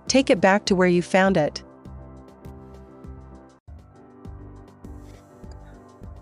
Take 0.07 0.33
it 0.33 0.41
back 0.41 0.65
to 0.65 0.75
where 0.75 0.91
you 0.91 1.03
found 1.03 1.37
it. 1.37 1.63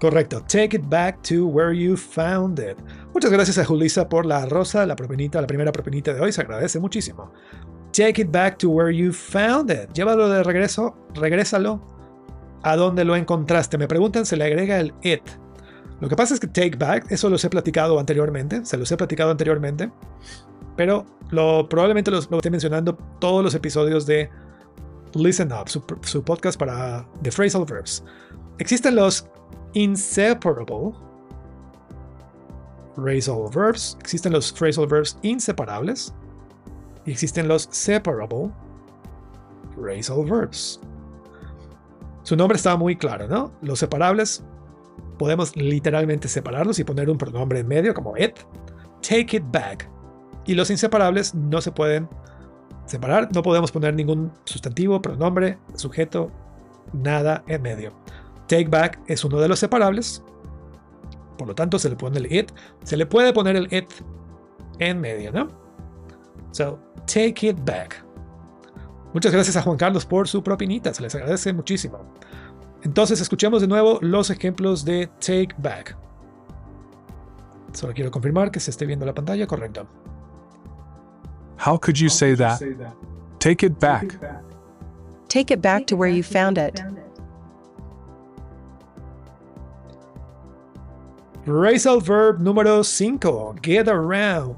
Correcto. 0.02 0.46
Take 0.50 0.74
it 0.74 0.90
back 0.90 1.22
to 1.24 1.48
where 1.48 1.72
you 1.72 1.96
found 1.96 2.60
it. 2.60 2.78
Muchas 3.14 3.32
gracias 3.32 3.58
a 3.58 3.66
Julissa 3.66 4.08
por 4.08 4.26
la 4.26 4.46
rosa, 4.46 4.86
la 4.86 4.96
propinita, 4.96 5.42
la 5.42 5.48
primera 5.48 5.72
propinita 5.72 6.14
de 6.14 6.22
hoy. 6.22 6.32
Se 6.32 6.42
agradece 6.42 6.80
muchísimo. 6.80 7.32
Take 7.92 8.22
it 8.22 8.32
back 8.32 8.58
to 8.60 8.70
where 8.70 8.96
you 8.96 9.12
found 9.12 9.70
it. 9.70 9.92
Llévalo 9.94 10.30
de 10.30 10.44
regreso, 10.44 10.96
regrésalo 11.14 11.82
a 12.64 12.76
donde 12.78 13.04
lo 13.04 13.16
encontraste. 13.16 13.78
Me 13.78 13.88
preguntan, 13.88 14.26
se 14.26 14.38
le 14.38 14.46
agrega 14.46 14.80
el 14.80 14.94
it. 15.02 15.24
Lo 16.00 16.08
que 16.08 16.16
pasa 16.16 16.34
es 16.34 16.40
que 16.40 16.48
take 16.48 16.78
back, 16.78 17.12
eso 17.12 17.30
los 17.30 17.44
he 17.44 17.50
platicado 17.50 18.00
anteriormente, 18.00 18.66
se 18.66 18.78
los 18.78 18.92
he 18.92 18.98
platicado 18.98 19.30
anteriormente, 19.30 19.92
pero 20.76 21.06
lo, 21.30 21.70
probablemente 21.70 22.10
los, 22.10 22.32
lo 22.32 22.38
esté 22.38 22.50
mencionando 22.50 22.96
todos 23.20 23.44
los 23.44 23.54
episodios 23.54 24.08
de 24.08 24.30
Listen 25.14 25.52
Up, 25.52 25.70
su, 25.70 25.84
su 26.02 26.24
podcast 26.24 26.58
para 26.58 27.08
The 27.22 27.30
Phrasal 27.30 27.66
Verbs. 27.66 28.04
Existen 28.58 28.96
los 28.96 29.28
inseparable 29.74 30.94
phrasal 32.96 33.50
verbs, 33.54 33.98
existen 34.00 34.34
los 34.34 34.52
phrasal 34.52 34.88
verbs 34.88 35.18
inseparables 35.22 36.14
y 37.06 37.12
existen 37.12 37.48
los 37.48 37.68
separable 37.72 38.50
phrasal 39.76 40.26
verbs. 40.26 40.80
Su 42.24 42.36
nombre 42.36 42.56
está 42.56 42.76
muy 42.76 42.96
claro, 42.96 43.28
¿no? 43.28 43.52
Los 43.62 43.80
separables 43.80 44.44
podemos 45.18 45.56
literalmente 45.56 46.28
separarlos 46.28 46.80
y 46.80 46.84
poner 46.84 47.10
un 47.10 47.18
pronombre 47.18 47.60
en 47.60 47.68
medio 47.68 47.94
como 47.94 48.18
it, 48.18 48.40
take 49.02 49.38
it 49.38 49.44
back. 49.52 49.90
Y 50.46 50.54
los 50.56 50.70
inseparables 50.70 51.36
no 51.36 51.62
se 51.62 51.72
pueden 51.72 52.10
separar, 52.86 53.30
no 53.34 53.42
podemos 53.42 53.72
poner 53.72 53.94
ningún 53.94 54.32
sustantivo, 54.46 55.02
pronombre, 55.02 55.58
sujeto, 55.76 56.32
nada 56.94 57.44
en 57.48 57.62
medio. 57.62 57.94
Take 58.48 58.68
back 58.68 59.00
es 59.08 59.24
uno 59.24 59.40
de 59.40 59.48
los 59.48 59.60
separables, 59.60 60.24
por 61.42 61.48
lo 61.48 61.56
tanto 61.56 61.80
se 61.80 61.90
le 61.90 61.96
pone 61.96 62.20
el 62.20 62.32
it, 62.32 62.52
se 62.84 62.96
le 62.96 63.08
puede 63.08 63.34
poner 63.34 63.56
el 63.56 63.66
it 63.74 63.92
en 64.78 65.02
medio, 65.02 65.32
¿no? 65.32 65.48
So, 66.52 66.78
take 67.08 67.48
it 67.48 67.58
back. 67.66 68.06
Muchas 69.12 69.32
gracias 69.32 69.58
a 69.58 69.64
Juan 69.64 69.76
Carlos 69.76 70.06
por 70.06 70.28
su 70.28 70.44
propinita, 70.44 70.94
se 70.94 71.02
les 71.02 71.16
agradece 71.16 71.52
muchísimo. 71.52 71.98
Entonces 72.84 73.22
escuchemos 73.22 73.60
de 73.60 73.68
nuevo 73.68 73.98
los 74.02 74.30
ejemplos 74.30 74.86
de 74.86 75.08
take 75.20 75.50
back. 75.58 75.98
Solo 77.74 77.92
quiero 77.96 78.12
confirmar 78.12 78.52
que 78.52 78.60
se 78.60 78.70
esté 78.70 78.86
viendo 78.86 79.08
la 79.08 79.16
pantalla, 79.16 79.48
correcto. 79.48 79.88
How 81.66 81.80
could 81.80 81.96
you 81.96 82.10
say 82.10 82.36
that? 82.36 82.62
Take 83.40 83.66
it 83.66 83.80
back. 83.80 84.20
Take 85.28 85.52
it 85.52 85.60
back 85.60 85.88
to 85.88 85.96
where 85.96 86.16
you 86.16 86.22
found 86.22 86.60
it. 86.60 86.80
Phrasal 91.46 92.00
verb 92.02 92.40
número 92.40 92.84
5, 92.84 93.56
get 93.64 93.88
around. 93.88 94.56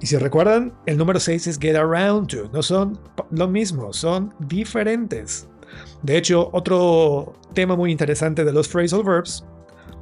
Y 0.00 0.06
si 0.06 0.16
recuerdan, 0.16 0.72
el 0.86 0.96
número 0.96 1.20
6 1.20 1.46
es 1.46 1.58
get 1.58 1.76
around 1.76 2.28
to. 2.28 2.48
No 2.52 2.62
son 2.62 2.98
lo 3.30 3.48
mismo, 3.48 3.92
son 3.92 4.32
diferentes. 4.38 5.46
De 6.02 6.16
hecho, 6.16 6.48
otro 6.52 7.34
tema 7.52 7.76
muy 7.76 7.90
interesante 7.90 8.44
de 8.44 8.52
los 8.52 8.66
phrasal 8.66 9.02
verbs 9.02 9.44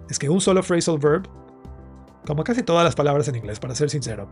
es 0.08 0.18
que 0.18 0.28
un 0.28 0.40
solo 0.40 0.62
phrasal 0.62 0.98
verb, 0.98 1.28
como 2.26 2.44
casi 2.44 2.62
todas 2.62 2.84
las 2.84 2.94
palabras 2.94 3.26
en 3.26 3.34
inglés, 3.34 3.58
para 3.58 3.74
ser 3.74 3.90
sincero, 3.90 4.28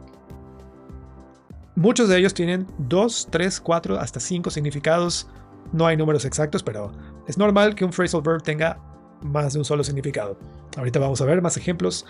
muchos 1.74 2.08
de 2.08 2.18
ellos 2.18 2.34
tienen 2.34 2.68
2, 2.78 3.28
3, 3.30 3.60
4, 3.60 3.98
hasta 3.98 4.20
5 4.20 4.50
significados. 4.50 5.28
No 5.72 5.86
hay 5.86 5.96
números 5.96 6.24
exactos, 6.24 6.62
pero 6.62 6.92
es 7.26 7.38
normal 7.38 7.74
que 7.74 7.84
un 7.84 7.92
phrasal 7.92 8.22
verb 8.22 8.42
tenga 8.42 8.78
más 9.22 9.54
de 9.54 9.58
un 9.58 9.64
solo 9.64 9.82
significado. 9.82 10.36
Ahorita 10.76 10.98
vamos 10.98 11.20
a 11.20 11.24
ver 11.24 11.40
más 11.40 11.56
ejemplos 11.56 12.04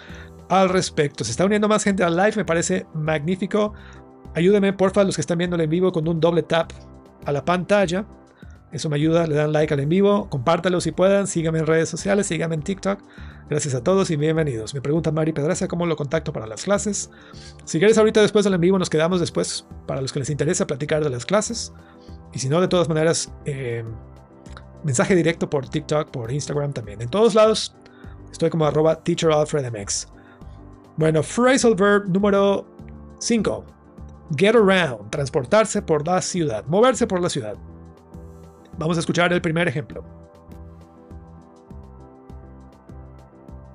al 0.49 0.69
respecto. 0.69 1.25
Se 1.25 1.31
está 1.31 1.45
uniendo 1.45 1.69
más 1.69 1.85
gente 1.85 2.03
al 2.03 2.17
live, 2.17 2.33
me 2.37 2.45
parece 2.45 2.87
magnífico. 2.95 3.75
Ayúdenme, 4.35 4.73
porfa, 4.73 5.05
los 5.05 5.17
que 5.17 5.21
están 5.21 5.39
viendo 5.39 5.59
en 5.59 5.71
vivo 5.71 5.93
con 5.93 6.09
un 6.09 6.21
doble 6.21 6.43
tap 6.43 6.73
a 7.25 7.33
la 7.33 7.45
pantalla. 7.45 8.07
Eso 8.73 8.89
me 8.89 8.97
ayuda, 8.97 9.27
le 9.29 9.37
dan 9.37 9.53
like 9.53 9.73
al 9.73 9.79
en 9.79 9.89
vivo, 9.89 10.29
compártalo 10.29 10.81
si 10.81 10.91
puedan, 10.91 11.29
síganme 11.29 11.61
en 11.61 11.67
redes 11.67 11.89
sociales, 11.89 12.27
síganme 12.27 12.57
en 12.57 12.63
TikTok. 12.63 12.99
Gracias 13.49 13.75
a 13.75 13.85
todos 13.85 14.11
y 14.11 14.17
bienvenidos. 14.17 14.75
Me 14.75 14.81
pregunta 14.81 15.13
Mari 15.13 15.33
Pedraza 15.33 15.69
cómo 15.69 15.87
lo 15.87 15.95
contacto 15.95 16.33
para 16.33 16.49
las 16.49 16.65
clases. 16.65 17.09
Si 17.65 17.79
quieres 17.79 17.99
ahorita 17.99 18.21
después 18.21 18.45
del 18.45 18.55
en 18.55 18.61
vivo 18.61 18.79
nos 18.79 18.91
quedamos 18.91 19.21
después 19.21 19.65
para 19.87 20.01
los 20.01 20.13
que 20.13 20.19
les 20.19 20.31
interesa 20.31 20.67
platicar 20.67 21.05
de 21.05 21.11
las 21.11 21.25
clases. 21.25 21.73
Y 22.33 22.41
si 22.41 22.49
no, 22.49 22.61
de 22.61 22.67
todas 22.67 22.89
maneras, 22.89 23.33
eh, 23.45 23.85
mensaje 24.83 25.15
directo 25.15 25.49
por 25.49 25.69
TikTok, 25.69 26.11
por 26.11 26.33
Instagram 26.33 26.73
también. 26.73 27.01
En 27.01 27.11
todos 27.11 27.37
lados 27.37 27.77
estoy 28.35 28.51
como 28.51 28.67
arroba 28.67 29.03
teacheralfredmx. 29.03 30.09
Bueno, 30.97 31.23
phrasal 31.23 31.75
verb 31.75 32.09
número 32.09 32.67
5. 33.19 33.65
Get 34.37 34.55
around, 34.55 35.11
transportarse 35.11 35.81
por 35.83 36.07
la 36.07 36.21
ciudad, 36.21 36.65
moverse 36.67 37.07
por 37.07 37.21
la 37.21 37.29
ciudad. 37.29 37.57
Vamos 38.79 38.97
a 38.97 39.01
escuchar 39.01 39.33
el 39.33 39.41
primer 39.41 39.69
ejemplo. 39.69 40.05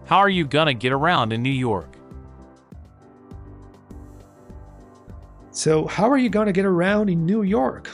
How 0.10 0.20
are 0.20 0.34
you 0.34 0.46
gonna 0.46 0.74
get 0.74 0.92
around 0.92 1.32
in 1.32 1.42
New 1.42 1.54
York? 1.54 1.98
So, 5.52 5.88
how 5.88 6.12
are 6.12 6.18
you 6.18 6.30
gonna 6.30 6.52
get 6.52 6.66
around 6.66 7.10
in 7.10 7.26
New 7.26 7.44
York? 7.44 7.90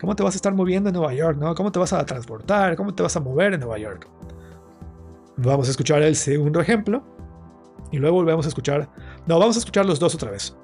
¿Cómo 0.00 0.16
te 0.16 0.22
vas 0.22 0.34
a 0.34 0.36
estar 0.36 0.54
moviendo 0.54 0.88
en 0.88 0.94
Nueva 0.94 1.14
York? 1.14 1.38
¿no? 1.38 1.54
¿Cómo 1.54 1.70
te 1.70 1.78
vas 1.78 1.92
a 1.92 2.04
transportar? 2.04 2.76
¿Cómo 2.76 2.94
te 2.94 3.02
vas 3.02 3.14
a 3.16 3.20
mover 3.20 3.54
en 3.54 3.60
Nueva 3.60 3.78
York? 3.78 4.08
Vamos 5.42 5.68
a 5.68 5.70
escuchar 5.70 6.02
el 6.02 6.16
segundo 6.16 6.60
ejemplo. 6.60 7.02
Y 7.90 7.98
luego 7.98 8.16
volvemos 8.16 8.44
a 8.44 8.48
escuchar. 8.48 8.88
No, 9.26 9.38
vamos 9.38 9.56
a 9.56 9.60
escuchar 9.60 9.86
los 9.86 9.98
dos 9.98 10.14
otra 10.14 10.30
vez. 10.30 10.56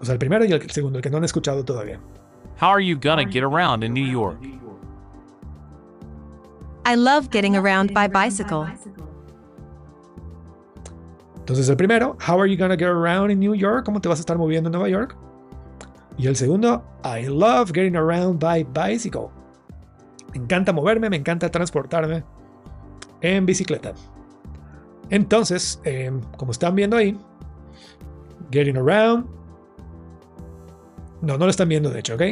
O 0.00 0.04
sea, 0.04 0.14
el 0.14 0.18
primero 0.18 0.44
y 0.44 0.52
el 0.52 0.70
segundo, 0.70 0.98
el 0.98 1.02
que 1.02 1.10
no 1.10 1.18
han 1.18 1.24
escuchado 1.24 1.64
todavía. 1.64 2.00
How 2.60 2.70
are 2.70 2.84
you 2.84 2.98
gonna 2.98 3.24
get 3.30 3.44
around 3.44 3.84
in 3.84 3.92
New 3.92 4.06
York? 4.06 4.38
I 6.84 6.96
love 6.96 7.28
getting 7.30 7.56
around 7.56 7.92
by 7.92 8.08
bicycle. 8.08 8.66
Entonces 11.36 11.68
el 11.68 11.76
primero, 11.76 12.16
How 12.26 12.40
are 12.40 12.50
you 12.50 12.56
gonna 12.56 12.76
get 12.76 12.88
around 12.88 13.30
in 13.30 13.38
New 13.38 13.54
York? 13.54 13.84
¿Cómo 13.84 14.00
te 14.00 14.08
vas 14.08 14.18
a 14.18 14.22
estar 14.22 14.38
moviendo 14.38 14.68
en 14.68 14.72
Nueva 14.72 14.88
York? 14.88 15.16
Y 16.16 16.26
el 16.26 16.36
segundo, 16.36 16.82
I 17.04 17.26
love 17.28 17.70
getting 17.72 17.96
around 17.96 18.40
by 18.40 18.64
bicycle. 18.64 19.28
Me 20.32 20.42
encanta 20.42 20.72
moverme, 20.72 21.10
me 21.10 21.16
encanta 21.16 21.50
transportarme 21.50 22.24
en 23.22 23.46
bicicleta. 23.46 23.94
Entonces, 25.10 25.80
eh, 25.84 26.12
como 26.36 26.52
están 26.52 26.74
viendo 26.74 26.96
ahí, 26.96 27.18
getting 28.50 28.76
around. 28.76 29.26
No, 31.22 31.38
no 31.38 31.44
lo 31.44 31.50
están 31.50 31.68
viendo, 31.68 31.90
de 31.90 32.00
hecho, 32.00 32.14
¿ok? 32.14 32.22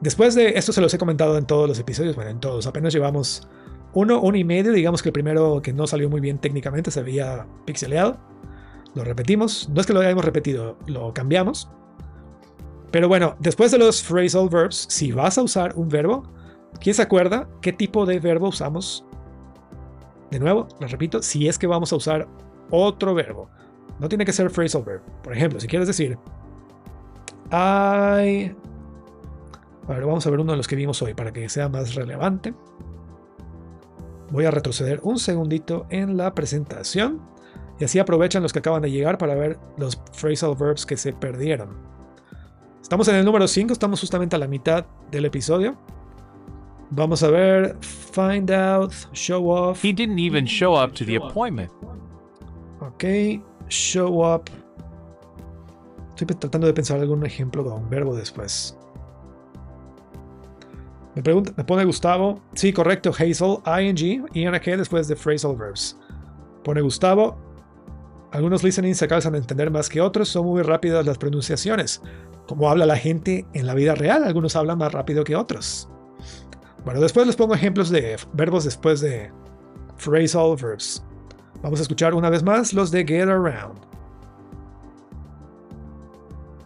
Después 0.00 0.34
de 0.34 0.50
esto 0.50 0.72
se 0.72 0.80
los 0.80 0.94
he 0.94 0.98
comentado 0.98 1.36
en 1.36 1.44
todos 1.44 1.68
los 1.68 1.78
episodios, 1.78 2.14
bueno, 2.14 2.30
en 2.30 2.38
todos, 2.38 2.66
apenas 2.66 2.92
llevamos 2.92 3.48
uno, 3.94 4.20
uno 4.20 4.36
y 4.36 4.44
medio, 4.44 4.72
digamos 4.72 5.02
que 5.02 5.08
el 5.08 5.12
primero 5.12 5.60
que 5.60 5.72
no 5.72 5.86
salió 5.88 6.08
muy 6.08 6.20
bien 6.20 6.38
técnicamente 6.38 6.90
se 6.90 7.00
había 7.00 7.46
pixeleado. 7.64 8.16
Lo 8.94 9.02
repetimos, 9.04 9.68
no 9.70 9.80
es 9.80 9.86
que 9.86 9.92
lo 9.92 10.00
hayamos 10.00 10.24
repetido, 10.24 10.78
lo 10.86 11.12
cambiamos. 11.12 11.68
Pero 12.90 13.08
bueno, 13.08 13.36
después 13.40 13.70
de 13.70 13.78
los 13.78 14.02
phrasal 14.02 14.48
verbs, 14.48 14.86
si 14.88 15.12
vas 15.12 15.36
a 15.36 15.42
usar 15.42 15.74
un 15.76 15.88
verbo, 15.88 16.22
¿quién 16.80 16.94
se 16.94 17.02
acuerda 17.02 17.48
qué 17.60 17.72
tipo 17.72 18.06
de 18.06 18.20
verbo 18.20 18.48
usamos? 18.48 19.04
De 20.30 20.38
nuevo, 20.38 20.68
lo 20.80 20.86
repito, 20.86 21.22
si 21.22 21.48
es 21.48 21.58
que 21.58 21.66
vamos 21.66 21.92
a 21.92 21.96
usar 21.96 22.28
otro 22.70 23.14
verbo. 23.14 23.48
No 23.98 24.08
tiene 24.08 24.24
que 24.24 24.32
ser 24.32 24.50
phrasal 24.50 24.84
verb. 24.84 25.02
Por 25.22 25.34
ejemplo, 25.34 25.58
si 25.60 25.66
quieres 25.66 25.88
decir 25.88 26.18
I... 27.50 28.54
A 29.88 29.94
ver, 29.94 30.04
vamos 30.04 30.26
a 30.26 30.30
ver 30.30 30.40
uno 30.40 30.52
de 30.52 30.58
los 30.58 30.68
que 30.68 30.76
vimos 30.76 31.00
hoy 31.00 31.14
para 31.14 31.32
que 31.32 31.48
sea 31.48 31.68
más 31.70 31.94
relevante. 31.94 32.52
Voy 34.30 34.44
a 34.44 34.50
retroceder 34.50 35.00
un 35.02 35.18
segundito 35.18 35.86
en 35.88 36.18
la 36.18 36.34
presentación 36.34 37.22
y 37.78 37.84
así 37.84 37.98
aprovechan 37.98 38.42
los 38.42 38.52
que 38.52 38.58
acaban 38.58 38.82
de 38.82 38.90
llegar 38.90 39.16
para 39.16 39.34
ver 39.34 39.58
los 39.78 39.96
phrasal 40.12 40.54
verbs 40.56 40.84
que 40.84 40.98
se 40.98 41.14
perdieron. 41.14 41.70
Estamos 42.82 43.08
en 43.08 43.16
el 43.16 43.24
número 43.24 43.48
5, 43.48 43.72
estamos 43.72 44.00
justamente 44.00 44.36
a 44.36 44.38
la 44.38 44.46
mitad 44.46 44.84
del 45.10 45.24
episodio. 45.24 45.78
Vamos 46.90 47.22
a 47.22 47.30
ver 47.30 47.76
find 47.80 48.50
out, 48.50 48.92
show 49.12 49.50
off. 49.50 49.84
He 49.84 49.92
didn't 49.92 50.18
even 50.18 50.46
show 50.46 50.74
up 50.74 50.94
to 50.94 51.04
the 51.04 51.16
appointment. 51.16 51.70
Ok, 52.80 53.04
show 53.68 54.22
up. 54.24 54.50
Estoy 56.16 56.26
tratando 56.36 56.66
de 56.66 56.72
pensar 56.72 56.98
algún 56.98 57.24
ejemplo 57.24 57.62
con 57.62 57.74
un 57.74 57.90
verbo 57.90 58.16
después. 58.16 58.76
Me, 61.14 61.22
pregunta, 61.22 61.52
me 61.56 61.64
pone 61.64 61.84
Gustavo. 61.84 62.40
Sí, 62.54 62.72
correcto. 62.72 63.10
Hazel, 63.10 63.58
ing, 63.80 64.26
ing 64.34 64.50
después 64.78 65.06
de 65.08 65.14
phrasal 65.14 65.56
verbs. 65.56 65.96
Pone 66.64 66.80
Gustavo. 66.80 67.36
Algunos 68.32 68.62
listening 68.62 68.94
se 68.94 69.04
alcanzan 69.04 69.34
a 69.34 69.38
entender 69.38 69.70
más 69.70 69.88
que 69.88 70.00
otros, 70.00 70.28
son 70.28 70.46
muy 70.46 70.62
rápidas 70.62 71.06
las 71.06 71.16
pronunciaciones. 71.16 72.02
Como 72.46 72.68
habla 72.68 72.84
la 72.84 72.96
gente 72.96 73.46
en 73.54 73.66
la 73.66 73.74
vida 73.74 73.94
real, 73.94 74.24
algunos 74.24 74.54
hablan 74.54 74.78
más 74.78 74.92
rápido 74.92 75.24
que 75.24 75.34
otros. 75.34 75.88
Bueno, 76.88 77.02
después 77.02 77.26
les 77.26 77.36
pongo 77.36 77.54
ejemplos 77.54 77.90
de 77.90 78.16
verbos 78.32 78.64
después 78.64 79.02
de 79.02 79.30
phrasal 79.98 80.56
verbs. 80.56 81.04
Vamos 81.60 81.80
a 81.80 81.82
escuchar 81.82 82.14
una 82.14 82.30
vez 82.30 82.42
más 82.42 82.72
los 82.72 82.90
de 82.90 83.04
get 83.04 83.28
around. 83.28 83.78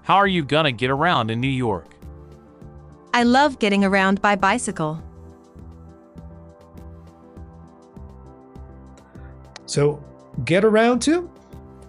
How 0.07 0.15
are 0.19 0.29
you 0.29 0.45
gonna 0.45 0.71
get 0.71 0.91
around 0.91 1.33
in 1.33 1.41
New 1.41 1.51
York? 1.51 1.97
I 3.13 3.25
love 3.25 3.59
getting 3.59 3.85
around 3.85 4.21
by 4.23 4.37
bicycle. 4.37 5.03
So, 9.67 9.99
get 10.45 10.65
around 10.65 11.01
to 11.07 11.29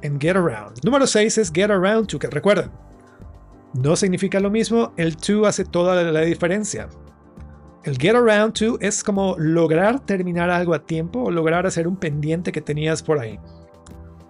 and 0.01 0.19
get 0.19 0.35
around. 0.35 0.81
Número 0.81 1.05
6 1.05 1.37
es 1.37 1.51
get 1.51 1.69
around 1.69 2.07
to, 2.07 2.17
que 2.17 2.31
recuerden, 2.31 2.71
no 3.75 3.95
significa 3.95 4.39
lo 4.39 4.49
mismo, 4.49 4.91
el 4.97 5.17
to 5.17 5.45
hace 5.45 5.65
toda 5.65 6.03
la 6.11 6.21
diferencia. 6.21 6.89
El 7.83 7.97
get 7.97 8.15
around 8.15 8.53
to 8.53 8.77
es 8.79 9.03
como 9.03 9.35
lograr 9.37 9.99
terminar 9.99 10.49
algo 10.49 10.73
a 10.73 10.79
tiempo 10.79 11.23
o 11.23 11.31
lograr 11.31 11.65
hacer 11.65 11.85
un 11.85 11.97
pendiente 11.97 12.53
que 12.53 12.61
tenías 12.61 13.03
por 13.03 13.19
ahí. 13.19 13.37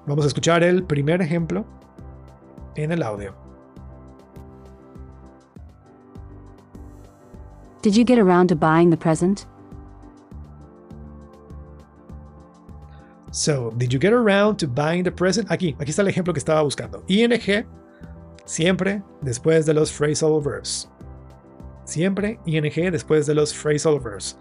Vamos 0.07 0.25
a 0.25 0.27
escuchar 0.27 0.63
el 0.63 0.83
primer 0.83 1.21
ejemplo 1.21 1.63
en 2.75 2.91
el 2.91 3.03
audio. 3.03 3.35
Did 7.83 7.93
you 7.93 8.03
get 8.03 8.17
around 8.17 8.47
to 8.47 8.55
buying 8.55 8.89
the 8.89 8.97
present? 8.97 9.45
So, 13.31 13.71
did 13.77 13.91
you 13.91 13.99
get 13.99 14.13
around 14.13 14.57
to 14.57 14.67
buying 14.67 15.03
the 15.03 15.11
present? 15.11 15.51
Aquí, 15.51 15.75
aquí 15.79 15.91
está 15.91 16.01
el 16.01 16.07
ejemplo 16.07 16.33
que 16.33 16.39
estaba 16.39 16.63
buscando. 16.63 17.03
ING, 17.07 17.65
siempre 18.45 19.03
después 19.21 19.65
de 19.65 19.73
los 19.73 19.91
phrasal 19.91 20.41
verbs. 20.41 20.89
Siempre 21.85 22.39
ING 22.45 22.91
después 22.91 23.25
de 23.25 23.35
los 23.35 23.53
phrasal 23.53 23.99
verbs. 23.99 24.37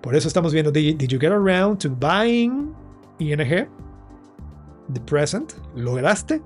Por 0.00 0.14
eso 0.14 0.28
estamos 0.28 0.52
viendo, 0.52 0.70
did, 0.70 0.98
you 0.98 1.18
get 1.18 1.32
around 1.32 1.78
to 1.78 1.90
buying 1.90 2.74
ING? 3.18 3.68
The 4.92 5.00
present. 5.06 5.52
¿Lograste 5.74 6.40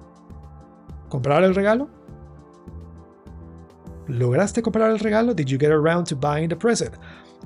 comprar 1.09 1.45
el 1.45 1.55
regalo? 1.55 1.89
¿Lograste 4.09 4.63
comprar 4.63 4.91
el 4.91 4.99
regalo? 4.99 5.35
Did 5.35 5.47
you 5.47 5.59
get 5.59 5.71
around 5.71 6.09
to 6.09 6.17
buying 6.17 6.49
the 6.49 6.57
present? 6.57 6.95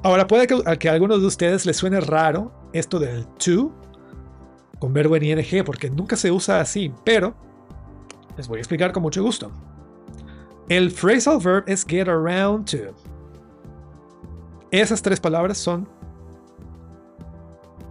Ahora 0.03 0.27
puede 0.27 0.47
que, 0.47 0.79
que 0.79 0.89
a 0.89 0.93
algunos 0.93 1.21
de 1.21 1.27
ustedes 1.27 1.67
les 1.67 1.77
suene 1.77 2.01
raro 2.01 2.53
esto 2.73 2.99
del 2.99 3.27
to 3.39 3.73
con 4.79 4.93
verbo 4.93 5.17
en 5.17 5.25
ing 5.25 5.65
porque 5.65 5.91
nunca 5.91 6.17
se 6.17 6.31
usa 6.31 6.61
así, 6.61 6.93
pero 7.05 7.35
les 8.37 8.49
voy 8.49 8.59
a 8.59 8.61
explicar 8.61 8.93
con 8.93 9.03
mucho 9.03 9.23
gusto. 9.23 9.51
El 10.69 10.91
phrasal 10.91 11.39
verb 11.39 11.65
es 11.67 11.85
get 11.87 12.09
around 12.09 12.69
to. 12.71 12.95
Esas 14.71 15.01
tres 15.01 15.21
palabras 15.21 15.59
son 15.59 15.89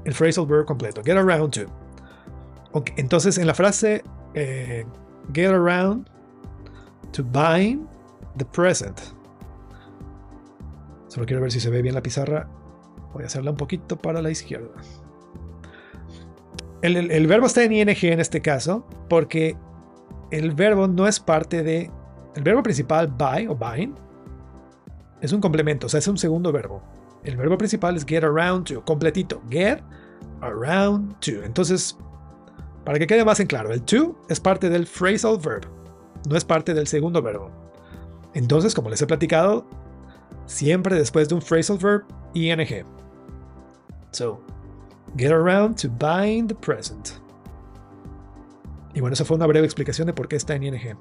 el 0.04 0.14
phrasal 0.14 0.46
verb 0.46 0.66
completo, 0.66 1.02
get 1.04 1.18
around 1.18 1.52
to. 1.54 1.62
Entonces 2.98 3.38
en 3.38 3.48
la 3.48 3.54
frase 3.54 4.04
eh, 4.34 4.86
get 5.34 5.52
around 5.52 6.10
to 7.12 7.24
buying 7.24 7.88
the 8.38 8.46
present. 8.46 9.00
Solo 11.08 11.26
quiero 11.26 11.42
ver 11.42 11.52
si 11.52 11.62
se 11.62 11.70
ve 11.70 11.82
bien 11.82 11.96
la 11.96 12.02
pizarra. 12.04 12.50
Voy 13.14 13.24
a 13.24 13.28
hacerla 13.28 13.52
un 13.52 13.58
poquito 13.58 13.96
para 13.96 14.22
la 14.22 14.30
izquierda. 14.30 14.74
El- 16.82 17.10
el 17.10 17.28
verbo 17.28 17.48
está 17.48 17.64
en 17.64 17.72
ing 17.72 17.88
en 17.88 18.20
este 18.20 18.42
caso 18.42 18.86
porque 19.10 19.56
el 20.32 20.52
verbo 20.54 20.88
no 20.90 21.08
es 21.08 21.22
parte 21.22 21.64
de... 21.64 21.90
El 22.36 22.44
verbo 22.44 22.62
principal 22.62 23.08
buy 23.08 23.48
o 23.48 23.56
buying 23.56 23.96
es 25.22 25.32
un 25.32 25.42
complemento, 25.42 25.88
o 25.88 25.90
sea, 25.90 26.00
es 26.00 26.08
un 26.08 26.18
segundo 26.18 26.52
verbo. 26.52 26.84
El 27.24 27.38
verbo 27.38 27.58
principal 27.58 27.96
es 27.96 28.06
get 28.06 28.24
around 28.24 28.68
to, 28.68 28.84
completito. 28.84 29.42
Get 29.50 29.82
around 30.42 31.20
to. 31.22 31.44
Entonces, 31.44 31.98
para 32.84 33.00
que 33.00 33.08
quede 33.08 33.26
más 33.26 33.40
en 33.40 33.48
claro, 33.48 33.72
el 33.72 33.82
to 33.82 34.16
es 34.30 34.40
parte 34.40 34.70
del 34.70 34.86
phrasal 34.86 35.38
verb, 35.40 35.66
no 36.30 36.36
es 36.36 36.46
parte 36.46 36.74
del 36.74 36.88
segundo 36.88 37.22
verbo. 37.22 37.50
Entonces, 38.34 38.76
como 38.76 38.90
les 38.90 39.02
he 39.02 39.08
platicado, 39.08 39.66
siempre 40.46 40.96
después 40.96 41.30
de 41.30 41.36
un 41.36 41.42
phrasal 41.42 41.78
verb, 41.78 42.04
ing. 42.34 42.86
So, 44.12 44.42
get 45.18 45.32
around 45.32 45.82
to 45.82 45.90
buying 45.90 46.48
the 46.48 46.56
present. 46.56 47.12
Y 48.94 49.02
bueno, 49.02 49.14
esa 49.14 49.26
fue 49.26 49.38
una 49.38 49.48
breve 49.48 49.66
explicación 49.66 50.06
de 50.06 50.14
por 50.14 50.28
qué 50.28 50.36
está 50.36 50.56
en 50.56 50.64
ing. 50.64 50.98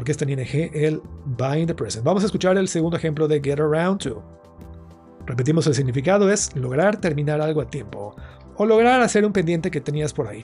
¿Por 0.00 0.06
qué 0.06 0.12
está 0.12 0.24
en 0.24 0.30
ing 0.30 0.70
el 0.72 1.02
buying 1.26 1.66
the 1.66 1.74
present? 1.74 2.06
Vamos 2.06 2.22
a 2.22 2.26
escuchar 2.26 2.56
el 2.56 2.68
segundo 2.68 2.96
ejemplo 2.96 3.28
de 3.28 3.38
get 3.38 3.60
around 3.60 4.00
to. 4.00 4.22
Repetimos 5.26 5.66
el 5.66 5.74
significado 5.74 6.30
es 6.30 6.56
lograr 6.56 6.96
terminar 6.96 7.42
algo 7.42 7.60
a 7.60 7.66
tiempo 7.66 8.16
o 8.56 8.64
lograr 8.64 9.02
hacer 9.02 9.26
un 9.26 9.32
pendiente 9.34 9.70
que 9.70 9.78
tenías 9.78 10.14
por 10.14 10.26
ahí. 10.26 10.42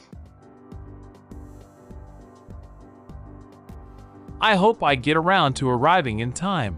I 4.42 4.58
hope 4.58 4.84
I 4.84 4.94
get 4.94 5.16
around 5.16 5.54
to 5.54 5.70
arriving 5.70 6.20
in 6.20 6.32
time. 6.32 6.76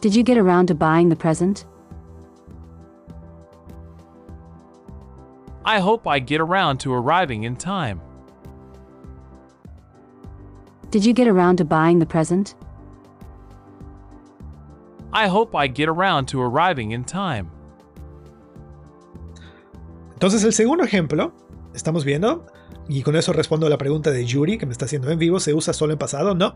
Did 0.00 0.14
you 0.14 0.22
get 0.22 0.38
around 0.38 0.68
to 0.68 0.76
buying 0.76 1.08
the 1.08 1.16
present? 1.16 1.66
I 5.64 5.80
hope 5.80 6.06
I 6.06 6.20
get 6.20 6.40
around 6.40 6.78
to 6.82 6.94
arriving 6.94 7.42
in 7.42 7.56
time. 7.56 8.05
Did 10.96 11.04
you 11.04 11.12
get 11.12 11.28
around 11.28 11.58
to 11.58 11.64
buying 11.66 11.98
the 11.98 12.06
present? 12.06 12.54
I 15.12 15.28
hope 15.28 15.54
I 15.54 15.68
get 15.68 15.90
around 15.90 16.24
to 16.28 16.40
arriving 16.40 16.92
in 16.92 17.04
time. 17.04 17.50
Entonces 20.14 20.42
el 20.42 20.54
segundo 20.54 20.84
ejemplo, 20.84 21.34
estamos 21.74 22.06
viendo, 22.06 22.46
y 22.88 23.02
con 23.02 23.14
eso 23.14 23.34
respondo 23.34 23.66
a 23.66 23.68
la 23.68 23.76
pregunta 23.76 24.10
de 24.10 24.24
Yuri 24.24 24.56
que 24.56 24.64
me 24.64 24.72
está 24.72 24.86
haciendo 24.86 25.10
en 25.10 25.18
vivo, 25.18 25.38
¿se 25.38 25.52
usa 25.52 25.74
solo 25.74 25.92
en 25.92 25.98
pasado? 25.98 26.34
No. 26.34 26.54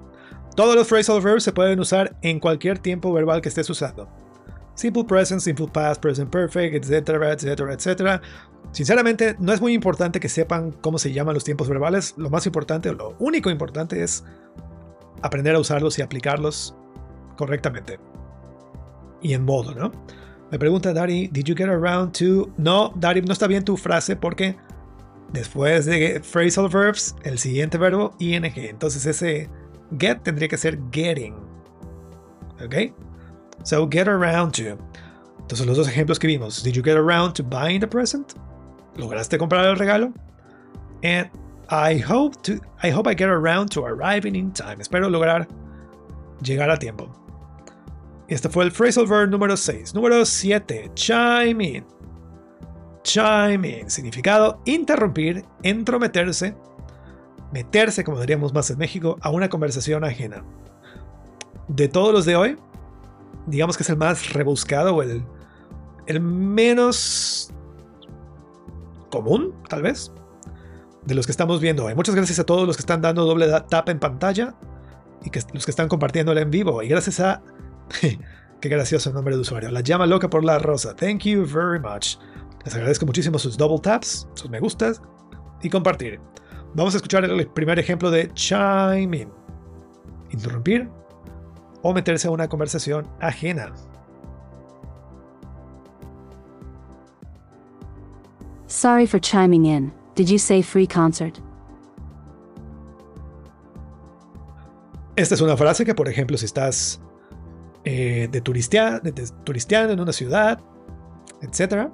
Todos 0.56 0.74
los 0.74 0.88
phrasal 0.88 1.20
verbs 1.20 1.42
se 1.42 1.52
pueden 1.52 1.78
usar 1.78 2.16
en 2.22 2.40
cualquier 2.40 2.78
tiempo 2.78 3.12
verbal 3.12 3.42
que 3.42 3.50
estés 3.50 3.68
usando. 3.68 4.08
Simple 4.74 5.04
present, 5.04 5.42
simple 5.42 5.66
past, 5.70 6.00
present 6.00 6.30
perfect, 6.30 6.76
etcétera, 6.76 7.34
etcétera, 7.34 7.74
etcétera. 7.74 8.22
Sinceramente, 8.72 9.36
no 9.40 9.52
es 9.52 9.60
muy 9.60 9.74
importante 9.74 10.20
que 10.20 10.28
sepan 10.28 10.72
cómo 10.72 10.98
se 10.98 11.12
llaman 11.12 11.34
los 11.34 11.44
tiempos 11.44 11.68
verbales. 11.68 12.14
Lo 12.16 12.30
más 12.30 12.46
importante, 12.46 12.90
o 12.90 12.94
lo 12.94 13.16
único 13.18 13.50
importante 13.50 14.02
es 14.02 14.24
aprender 15.22 15.54
a 15.54 15.58
usarlos 15.58 15.98
y 15.98 16.02
aplicarlos 16.02 16.74
correctamente. 17.36 17.98
Y 19.22 19.34
en 19.34 19.44
modo, 19.44 19.74
¿no? 19.74 19.90
Me 20.50 20.58
pregunta 20.58 20.92
Dari, 20.92 21.28
¿did 21.28 21.44
you 21.44 21.54
get 21.54 21.68
around 21.68 22.12
to? 22.18 22.50
No, 22.56 22.92
Dari, 22.96 23.22
no 23.22 23.32
está 23.32 23.46
bien 23.46 23.64
tu 23.64 23.76
frase 23.76 24.16
porque 24.16 24.56
después 25.32 25.86
de 25.86 26.20
phrasal 26.20 26.68
verbs, 26.68 27.14
el 27.22 27.38
siguiente 27.38 27.78
verbo, 27.78 28.14
ing. 28.18 28.44
Entonces 28.56 29.06
ese 29.06 29.48
get 29.98 30.22
tendría 30.22 30.48
que 30.48 30.56
ser 30.56 30.78
getting. 30.92 31.34
¿Ok? 32.64 32.92
So 33.64 33.88
get 33.90 34.08
around 34.08 34.52
to. 34.52 34.78
Entonces 35.40 35.66
los 35.66 35.76
dos 35.76 35.88
ejemplos 35.88 36.18
que 36.18 36.26
vimos. 36.26 36.62
Did 36.62 36.72
you 36.72 36.82
get 36.82 36.96
around 36.96 37.34
to 37.34 37.42
buying 37.42 37.80
the 37.80 37.86
present? 37.86 38.34
¿Lograste 39.00 39.38
comprar 39.38 39.66
el 39.66 39.76
regalo? 39.76 40.12
And 41.02 41.30
I 41.70 41.98
hope 41.98 42.36
to 42.42 42.60
I 42.82 42.90
hope 42.90 43.08
I 43.08 43.14
get 43.14 43.28
around 43.28 43.70
to 43.70 43.84
arriving 43.84 44.36
in 44.36 44.52
time. 44.52 44.80
Espero 44.80 45.08
lograr 45.08 45.48
llegar 46.42 46.70
a 46.70 46.76
tiempo. 46.76 47.08
Este 48.28 48.48
fue 48.48 48.64
el 48.64 48.70
phrasal 48.70 49.06
verb 49.06 49.30
número 49.30 49.56
6. 49.56 49.94
Número 49.94 50.24
7. 50.24 50.90
Chime 50.94 51.64
in. 51.64 51.84
Chime 53.02 53.80
in. 53.80 53.90
Significado 53.90 54.60
interrumpir, 54.66 55.44
entrometerse, 55.62 56.54
meterse, 57.52 58.04
como 58.04 58.20
diríamos 58.20 58.52
más 58.52 58.70
en 58.70 58.78
México, 58.78 59.16
a 59.22 59.30
una 59.30 59.48
conversación 59.48 60.04
ajena. 60.04 60.44
De 61.68 61.88
todos 61.88 62.12
los 62.12 62.26
de 62.26 62.36
hoy, 62.36 62.56
digamos 63.46 63.76
que 63.76 63.82
es 63.82 63.90
el 63.90 63.96
más 63.96 64.32
rebuscado 64.32 64.94
o 64.94 65.02
el, 65.02 65.24
el 66.06 66.20
menos 66.20 67.52
común, 69.10 69.54
tal 69.68 69.82
vez, 69.82 70.12
de 71.04 71.14
los 71.14 71.26
que 71.26 71.32
estamos 71.32 71.60
viendo 71.60 71.84
hoy. 71.84 71.94
Muchas 71.94 72.14
gracias 72.14 72.38
a 72.38 72.44
todos 72.44 72.66
los 72.66 72.76
que 72.76 72.82
están 72.82 73.00
dando 73.00 73.24
doble 73.24 73.48
tap 73.68 73.88
en 73.88 73.98
pantalla 73.98 74.54
y 75.24 75.30
que 75.30 75.40
los 75.52 75.64
que 75.64 75.70
están 75.70 75.88
compartiéndola 75.88 76.40
en 76.40 76.50
vivo. 76.50 76.82
Y 76.82 76.88
gracias 76.88 77.20
a. 77.20 77.42
Qué 78.60 78.68
gracioso 78.68 79.10
nombre 79.12 79.34
de 79.34 79.40
usuario. 79.40 79.70
La 79.70 79.80
llama 79.80 80.06
loca 80.06 80.28
por 80.28 80.44
la 80.44 80.58
rosa. 80.58 80.94
Thank 80.94 81.22
you 81.22 81.46
very 81.46 81.80
much. 81.80 82.16
Les 82.64 82.74
agradezco 82.74 83.06
muchísimo 83.06 83.38
sus 83.38 83.56
double 83.56 83.78
taps, 83.78 84.28
sus 84.34 84.50
me 84.50 84.60
gustas 84.60 85.00
y 85.62 85.70
compartir. 85.70 86.20
Vamos 86.74 86.94
a 86.94 86.98
escuchar 86.98 87.24
el 87.24 87.46
primer 87.48 87.78
ejemplo 87.78 88.10
de 88.10 88.30
chime 88.34 89.16
in. 89.16 89.32
Interrumpir 90.30 90.90
o 91.82 91.94
meterse 91.94 92.28
a 92.28 92.30
una 92.30 92.48
conversación 92.48 93.08
ajena. 93.20 93.72
Sorry 98.70 99.04
for 99.04 99.18
chiming 99.18 99.66
in. 99.66 99.92
Did 100.14 100.30
you 100.30 100.38
say 100.38 100.62
free 100.62 100.86
concert? 100.86 101.40
Esta 105.16 105.34
es 105.34 105.40
una 105.40 105.56
frase 105.56 105.84
que, 105.84 105.92
por 105.92 106.08
ejemplo, 106.08 106.38
si 106.38 106.46
estás 106.46 107.00
eh, 107.84 108.28
de, 108.30 108.40
turistea, 108.40 109.00
de, 109.00 109.10
de 109.10 109.92
en 109.92 110.00
una 110.00 110.12
ciudad, 110.12 110.60
etc. 111.42 111.88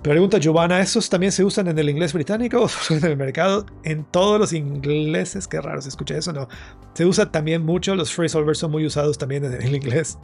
Pregunta 0.00 0.38
Giovanna, 0.38 0.80
¿esos 0.80 1.10
también 1.10 1.32
se 1.32 1.44
usan 1.44 1.66
en 1.66 1.76
el 1.76 1.90
inglés 1.90 2.12
británico 2.12 2.64
o 2.64 2.68
en 2.94 3.04
el 3.04 3.16
mercado? 3.16 3.66
En 3.82 4.04
todos 4.04 4.38
los 4.38 4.52
ingleses, 4.52 5.48
qué 5.48 5.60
raro 5.60 5.82
se 5.82 5.88
escucha 5.88 6.16
eso, 6.16 6.32
no. 6.32 6.46
Se 6.94 7.04
usa 7.04 7.32
también 7.32 7.64
mucho, 7.64 7.96
los 7.96 8.14
phrasal 8.14 8.44
verbs 8.44 8.58
son 8.58 8.70
muy 8.70 8.86
usados 8.86 9.18
también 9.18 9.44
en 9.44 9.54
el 9.60 9.74
inglés 9.74 10.18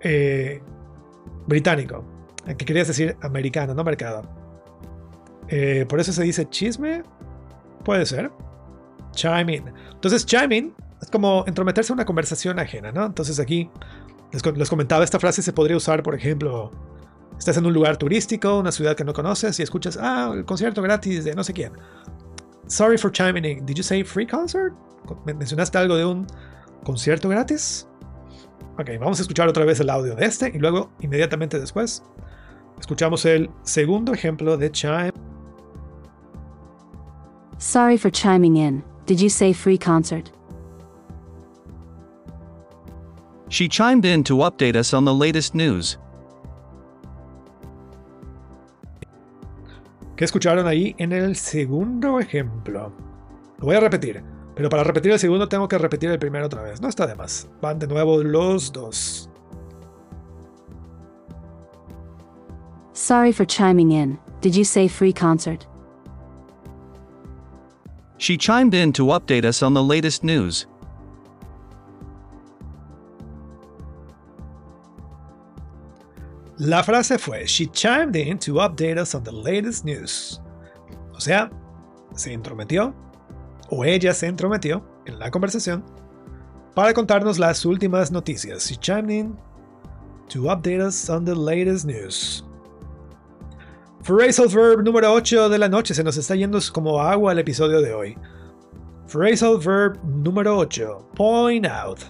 eh, 0.00 0.62
británico. 1.48 2.11
Que 2.46 2.64
querías 2.64 2.88
decir 2.88 3.16
americano, 3.20 3.74
no 3.74 3.84
mercado. 3.84 4.22
Eh, 5.48 5.86
por 5.88 6.00
eso 6.00 6.12
se 6.12 6.22
dice 6.22 6.48
chisme. 6.48 7.02
Puede 7.84 8.06
ser. 8.06 8.30
Chime 9.12 9.56
in. 9.56 9.72
Entonces, 9.92 10.24
chime 10.24 10.56
in 10.56 10.74
es 11.00 11.10
como 11.10 11.44
entrometerse 11.46 11.92
en 11.92 11.94
una 11.94 12.04
conversación 12.04 12.58
ajena, 12.58 12.92
¿no? 12.92 13.04
Entonces 13.04 13.40
aquí 13.40 13.68
les, 14.32 14.44
les, 14.56 14.70
comentaba, 14.70 15.02
esta 15.02 15.18
frase 15.18 15.42
se 15.42 15.52
podría 15.52 15.76
usar, 15.76 16.02
por 16.02 16.14
ejemplo, 16.14 16.70
estás 17.36 17.56
en 17.56 17.66
un 17.66 17.72
lugar 17.72 17.96
turístico, 17.96 18.58
una 18.58 18.70
ciudad 18.70 18.96
que 18.96 19.04
no 19.04 19.12
conoces 19.12 19.58
y 19.58 19.62
escuchas, 19.64 19.98
ah, 20.00 20.30
el 20.32 20.44
concierto 20.44 20.80
gratis 20.80 21.24
de 21.24 21.34
no 21.34 21.42
sé 21.42 21.52
quién. 21.52 21.72
Sorry 22.68 22.96
for 22.96 23.10
chiming 23.10 23.44
in. 23.44 23.66
Did 23.66 23.74
you 23.74 23.82
say 23.82 24.04
free 24.04 24.26
concert? 24.26 24.72
¿Mencionaste 25.26 25.76
algo 25.76 25.96
de 25.96 26.04
un 26.04 26.26
concierto 26.84 27.28
gratis? 27.28 27.88
Ok, 28.78 28.90
vamos 28.98 29.18
a 29.18 29.22
escuchar 29.22 29.48
otra 29.48 29.64
vez 29.64 29.80
el 29.80 29.90
audio 29.90 30.14
de 30.14 30.24
este 30.24 30.52
y 30.54 30.58
luego, 30.58 30.90
inmediatamente 31.00 31.58
después, 31.58 32.02
escuchamos 32.82 33.24
el 33.26 33.48
segundo 33.62 34.12
ejemplo 34.12 34.56
de 34.56 34.70
chime. 34.70 35.12
Sorry 37.58 37.96
for 37.96 38.10
chiming 38.10 38.56
in. 38.56 38.82
Did 39.06 39.20
you 39.20 39.28
say 39.28 39.52
free 39.52 39.78
concert? 39.78 40.32
She 43.48 43.68
chimed 43.68 44.04
in 44.04 44.24
to 44.24 44.38
update 44.38 44.76
us 44.76 44.92
on 44.92 45.04
the 45.04 45.14
latest 45.14 45.54
news. 45.54 45.98
¿Qué 50.16 50.24
escucharon 50.24 50.66
ahí 50.66 50.94
en 50.98 51.12
el 51.12 51.36
segundo 51.36 52.18
ejemplo? 52.18 52.92
Lo 53.58 53.66
voy 53.66 53.76
a 53.76 53.80
repetir, 53.80 54.22
pero 54.56 54.68
para 54.68 54.82
repetir 54.82 55.12
el 55.12 55.18
segundo 55.18 55.48
tengo 55.48 55.68
que 55.68 55.78
repetir 55.78 56.10
el 56.10 56.18
primero 56.18 56.46
otra 56.46 56.62
vez. 56.62 56.80
No 56.80 56.88
está 56.88 57.06
de 57.06 57.14
más. 57.14 57.48
Van 57.60 57.78
de 57.78 57.86
nuevo 57.86 58.22
los 58.22 58.72
dos. 58.72 59.31
Sorry 62.94 63.32
for 63.32 63.44
chiming 63.44 63.92
in. 63.92 64.18
Did 64.40 64.54
you 64.54 64.64
say 64.64 64.88
free 64.88 65.12
concert? 65.12 65.66
She 68.18 68.36
chimed 68.36 68.74
in 68.74 68.92
to 68.92 69.06
update 69.06 69.44
us 69.44 69.62
on 69.62 69.74
the 69.74 69.82
latest 69.82 70.22
news. 70.22 70.66
La 76.58 76.82
frase 76.82 77.18
fue, 77.18 77.46
She 77.46 77.66
chimed 77.66 78.14
in 78.14 78.38
to 78.38 78.60
update 78.60 78.96
us 78.96 79.14
on 79.14 79.24
the 79.24 79.32
latest 79.32 79.84
news. 79.84 80.40
O 81.14 81.18
sea, 81.18 81.50
se 82.14 82.32
entrometió, 82.32 82.94
o 83.70 83.84
ella 83.84 84.12
se 84.14 84.28
entrometió 84.28 84.84
en 85.06 85.18
la 85.18 85.30
conversación 85.30 85.82
para 86.74 86.92
contarnos 86.94 87.38
las 87.38 87.64
últimas 87.64 88.12
noticias. 88.12 88.68
She 88.68 88.76
chimed 88.76 89.10
in 89.10 89.36
to 90.28 90.42
update 90.42 90.80
us 90.80 91.10
on 91.10 91.24
the 91.24 91.34
latest 91.34 91.86
news. 91.86 92.44
Phrasal 94.02 94.48
verb 94.48 94.82
número 94.82 95.12
8 95.12 95.48
de 95.48 95.58
la 95.58 95.68
noche. 95.68 95.94
Se 95.94 96.02
nos 96.02 96.16
está 96.16 96.34
yendo 96.34 96.58
como 96.72 97.00
agua 97.00 97.30
el 97.30 97.38
episodio 97.38 97.80
de 97.80 97.94
hoy. 97.94 98.18
Phrasal 99.06 99.58
verb 99.58 99.96
número 100.02 100.58
8. 100.58 101.10
Point 101.14 101.66
out. 101.66 102.00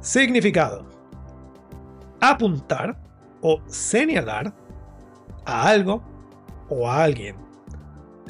Significado. 0.00 0.86
Apuntar 2.20 2.98
o 3.42 3.60
señalar 3.66 4.54
a 5.44 5.68
algo 5.68 6.02
o 6.70 6.88
a 6.88 7.04
alguien. 7.04 7.36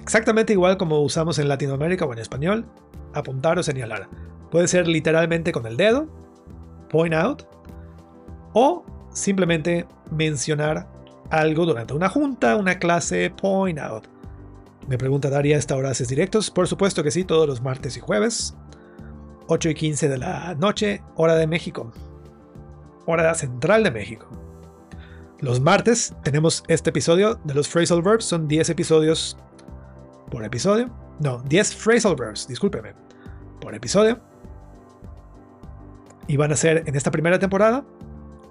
Exactamente 0.02 0.52
igual 0.52 0.76
como 0.76 1.00
usamos 1.00 1.38
en 1.38 1.48
Latinoamérica 1.48 2.04
o 2.04 2.12
en 2.12 2.18
español. 2.18 2.66
Apuntar 3.12 3.56
o 3.56 3.62
señalar. 3.62 4.08
Puede 4.50 4.66
ser 4.66 4.88
literalmente 4.88 5.52
con 5.52 5.64
el 5.66 5.76
dedo. 5.76 6.08
Point 6.88 7.14
out. 7.14 7.44
O 8.52 8.84
simplemente 9.12 9.86
mencionar 10.10 10.88
algo 11.30 11.66
durante 11.66 11.94
una 11.94 12.08
junta, 12.08 12.56
una 12.56 12.78
clase, 12.78 13.30
point 13.30 13.78
out. 13.78 14.06
Me 14.88 14.98
pregunta 14.98 15.30
Daria, 15.30 15.56
¿esta 15.56 15.76
hora 15.76 15.90
haces 15.90 16.08
directos? 16.08 16.50
Por 16.50 16.68
supuesto 16.68 17.02
que 17.02 17.10
sí, 17.10 17.24
todos 17.24 17.48
los 17.48 17.62
martes 17.62 17.96
y 17.96 18.00
jueves. 18.00 18.54
8 19.46 19.70
y 19.70 19.74
15 19.74 20.08
de 20.08 20.18
la 20.18 20.54
noche, 20.54 21.02
hora 21.16 21.34
de 21.36 21.46
México. 21.46 21.92
Hora 23.06 23.34
central 23.34 23.82
de 23.82 23.90
México. 23.90 24.26
Los 25.40 25.60
martes 25.60 26.14
tenemos 26.22 26.62
este 26.68 26.90
episodio 26.90 27.38
de 27.44 27.54
los 27.54 27.68
phrasal 27.68 28.02
verbs, 28.02 28.24
son 28.24 28.48
10 28.48 28.70
episodios 28.70 29.36
por 30.30 30.44
episodio. 30.44 30.90
No, 31.20 31.42
10 31.42 31.74
phrasal 31.76 32.16
verbs, 32.16 32.46
discúlpeme, 32.48 32.94
por 33.60 33.74
episodio. 33.74 34.20
Y 36.26 36.36
van 36.36 36.52
a 36.52 36.56
ser 36.56 36.84
en 36.86 36.94
esta 36.94 37.10
primera 37.10 37.38
temporada 37.38 37.84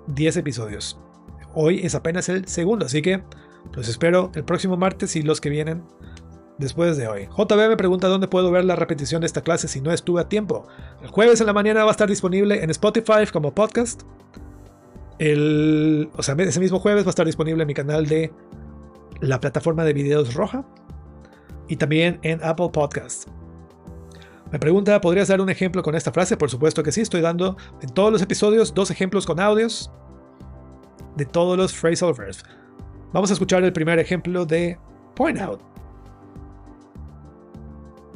10 0.07 0.37
episodios. 0.37 0.99
Hoy 1.53 1.81
es 1.83 1.95
apenas 1.95 2.29
el 2.29 2.47
segundo, 2.47 2.85
así 2.85 3.01
que 3.01 3.23
los 3.73 3.87
espero 3.87 4.31
el 4.35 4.43
próximo 4.43 4.77
martes 4.77 5.15
y 5.15 5.21
los 5.21 5.39
que 5.39 5.49
vienen 5.49 5.83
después 6.57 6.97
de 6.97 7.07
hoy. 7.07 7.27
JB 7.27 7.69
me 7.69 7.77
pregunta 7.77 8.07
dónde 8.07 8.27
puedo 8.27 8.51
ver 8.51 8.65
la 8.65 8.75
repetición 8.75 9.21
de 9.21 9.27
esta 9.27 9.41
clase 9.41 9.67
si 9.67 9.81
no 9.81 9.91
estuve 9.91 10.21
a 10.21 10.29
tiempo. 10.29 10.67
El 11.01 11.09
jueves 11.09 11.39
en 11.41 11.47
la 11.47 11.53
mañana 11.53 11.83
va 11.83 11.89
a 11.89 11.91
estar 11.91 12.09
disponible 12.09 12.63
en 12.63 12.69
Spotify 12.69 13.25
como 13.31 13.53
podcast. 13.53 14.03
El, 15.19 16.09
o 16.15 16.23
sea, 16.23 16.35
ese 16.39 16.59
mismo 16.59 16.79
jueves 16.79 17.05
va 17.05 17.09
a 17.09 17.11
estar 17.11 17.25
disponible 17.25 17.63
en 17.63 17.67
mi 17.67 17.73
canal 17.73 18.07
de 18.07 18.31
la 19.21 19.39
plataforma 19.39 19.83
de 19.83 19.93
videos 19.93 20.33
roja 20.33 20.65
y 21.67 21.77
también 21.77 22.19
en 22.23 22.43
Apple 22.43 22.69
Podcast. 22.73 23.27
Me 24.51 24.59
pregunta, 24.59 24.99
¿podrías 25.01 25.29
dar 25.29 25.41
un 25.41 25.49
ejemplo 25.49 25.81
con 25.81 25.95
esta 25.95 26.11
frase? 26.11 26.37
Por 26.37 26.49
supuesto 26.49 26.83
que 26.83 26.91
sí, 26.91 27.01
estoy 27.01 27.21
dando 27.21 27.57
en 27.81 27.89
todos 27.89 28.11
los 28.11 28.21
episodios 28.21 28.73
dos 28.73 28.91
ejemplos 28.91 29.25
con 29.25 29.39
audios 29.39 29.91
de 31.15 31.25
todos 31.25 31.57
los 31.57 31.73
phrasal 31.73 32.13
verbs. 32.13 32.43
Vamos 33.11 33.29
a 33.29 33.33
escuchar 33.33 33.63
el 33.63 33.71
primer 33.71 33.99
ejemplo 33.99 34.45
de 34.45 34.77
point 35.15 35.39
out. 35.39 35.61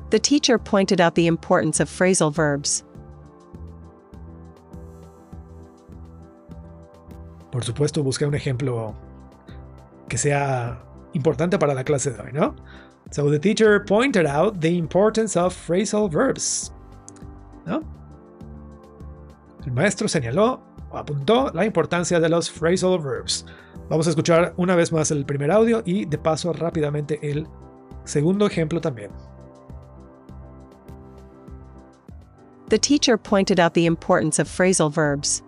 The 0.10 0.20
teacher 0.20 0.58
pointed 0.58 1.02
out 1.02 1.16
the 1.16 1.28
importance 1.28 1.82
of 1.82 1.90
phrasal 1.90 2.32
verbs. 2.32 2.84
Por 7.52 7.64
supuesto, 7.64 8.04
busqué 8.04 8.26
un 8.26 8.36
ejemplo 8.36 8.96
que 10.08 10.18
sea 10.18 10.80
importante 11.14 11.58
para 11.60 11.74
la 11.74 11.84
clase 11.84 12.12
de 12.12 12.22
hoy, 12.22 12.32
¿no? 12.32 12.56
So 13.12 13.30
the 13.30 13.40
teacher 13.40 13.80
pointed 13.80 14.26
out 14.26 14.62
the 14.62 14.78
importance 14.78 15.36
of 15.36 15.54
phrasal 15.54 16.10
verbs. 16.10 16.72
¿No? 17.66 17.84
El 19.68 19.74
maestro 19.74 20.08
señaló 20.08 20.62
o 20.90 20.98
apuntó 20.98 21.52
la 21.54 21.66
importancia 21.66 22.22
de 22.22 22.30
los 22.30 22.50
phrasal 22.50 22.98
verbs. 23.00 23.46
Vamos 23.90 24.08
a 24.08 24.12
escuchar 24.12 24.54
una 24.56 24.78
vez 24.78 24.94
más 24.94 25.12
el 25.12 25.26
primer 25.26 25.52
audio 25.52 25.84
y 25.86 26.06
de 26.06 26.18
paso 26.18 26.54
rápidamente 26.54 27.20
el 27.22 27.46
segundo 28.06 28.48
ejemplo 28.48 28.80
también. 28.80 29.12
The 32.70 32.80
teacher 32.80 33.18
pointed 33.18 33.60
out 33.60 33.74
the 33.74 33.86
importance 33.86 34.40
of 34.40 34.48
phrasal 34.48 34.90
verbs. 34.90 35.44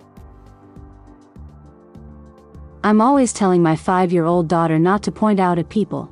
I'm 2.83 2.99
always 2.99 3.31
telling 3.31 3.63
my 3.63 3.77
five 3.77 4.11
year 4.11 4.25
old 4.25 4.49
daughter 4.49 4.77
not 4.77 5.01
to 5.03 5.13
point 5.13 5.39
out 5.39 5.57
at 5.57 5.69
people. 5.69 6.09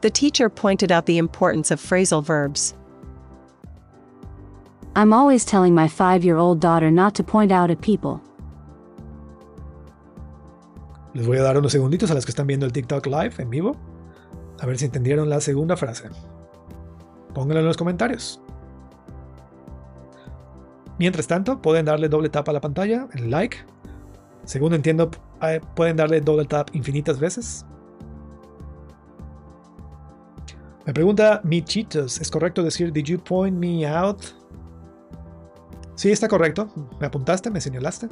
The 0.00 0.10
teacher 0.10 0.48
pointed 0.48 0.90
out 0.90 1.06
the 1.06 1.18
importance 1.18 1.70
of 1.70 1.80
phrasal 1.80 2.24
verbs. 2.24 2.74
I'm 4.96 5.12
always 5.12 5.44
telling 5.44 5.74
my 5.74 5.88
five 5.88 6.24
year 6.24 6.36
old 6.36 6.60
daughter 6.60 6.90
not 6.90 7.14
to 7.16 7.22
point 7.22 7.52
out 7.52 7.70
at 7.70 7.80
people. 7.80 8.20
Les 11.12 11.26
voy 11.26 11.38
a 11.38 11.42
dar 11.42 11.58
unos 11.58 11.72
segunditos 11.72 12.10
a 12.10 12.14
las 12.14 12.24
que 12.24 12.30
están 12.30 12.46
viendo 12.46 12.66
el 12.66 12.72
TikTok 12.72 13.06
Live 13.06 13.34
en 13.38 13.50
vivo. 13.50 13.76
A 14.60 14.66
ver 14.66 14.78
si 14.78 14.84
entendieron 14.84 15.28
la 15.28 15.40
segunda 15.40 15.76
frase. 15.76 16.08
Pónganlo 17.34 17.60
en 17.60 17.66
los 17.66 17.76
comentarios. 17.76 18.40
Mientras 20.98 21.26
tanto, 21.26 21.62
pueden 21.62 21.86
darle 21.86 22.08
doble 22.08 22.28
tap 22.28 22.48
a 22.48 22.52
la 22.52 22.60
pantalla, 22.60 23.08
el 23.14 23.30
like. 23.30 23.56
Según 24.44 24.74
entiendo, 24.74 25.10
eh, 25.42 25.60
pueden 25.74 25.96
darle 25.96 26.20
doble 26.20 26.44
tap 26.44 26.68
infinitas 26.74 27.18
veces. 27.18 27.64
Me 30.90 30.94
pregunta 30.94 31.40
Michitos, 31.44 32.20
¿es 32.20 32.28
correcto 32.28 32.64
decir 32.64 32.92
Did 32.92 33.04
you 33.04 33.20
point 33.20 33.56
me 33.56 33.86
out? 33.86 34.24
Sí, 35.94 36.10
está 36.10 36.26
correcto. 36.26 36.68
¿Me 36.98 37.06
apuntaste? 37.06 37.48
¿Me 37.48 37.60
señalaste? 37.60 38.08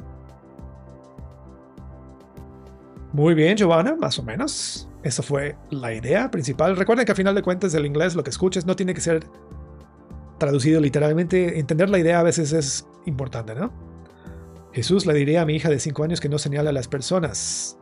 Muy 3.11 3.33
bien, 3.33 3.57
Giovanna, 3.57 3.97
más 3.97 4.17
o 4.17 4.23
menos. 4.23 4.87
Esa 5.03 5.21
fue 5.21 5.57
la 5.71 5.93
idea 5.93 6.31
principal. 6.31 6.77
Recuerden 6.77 7.05
que 7.05 7.11
a 7.11 7.15
final 7.15 7.35
de 7.35 7.41
cuentas 7.41 7.73
el 7.73 7.85
inglés, 7.85 8.15
lo 8.15 8.23
que 8.23 8.29
escuches, 8.29 8.65
no 8.65 8.77
tiene 8.77 8.93
que 8.93 9.01
ser 9.01 9.25
traducido 10.37 10.79
literalmente. 10.79 11.59
Entender 11.59 11.89
la 11.89 11.99
idea 11.99 12.21
a 12.21 12.23
veces 12.23 12.53
es 12.53 12.87
importante, 13.05 13.55
¿no? 13.55 13.73
Jesús 14.71 15.05
le 15.05 15.13
diría 15.15 15.41
a 15.41 15.45
mi 15.45 15.53
hija 15.53 15.67
de 15.67 15.81
5 15.81 16.01
años 16.01 16.21
que 16.21 16.29
no 16.29 16.37
señala 16.37 16.69
a 16.69 16.73
las 16.73 16.87
personas. 16.87 17.77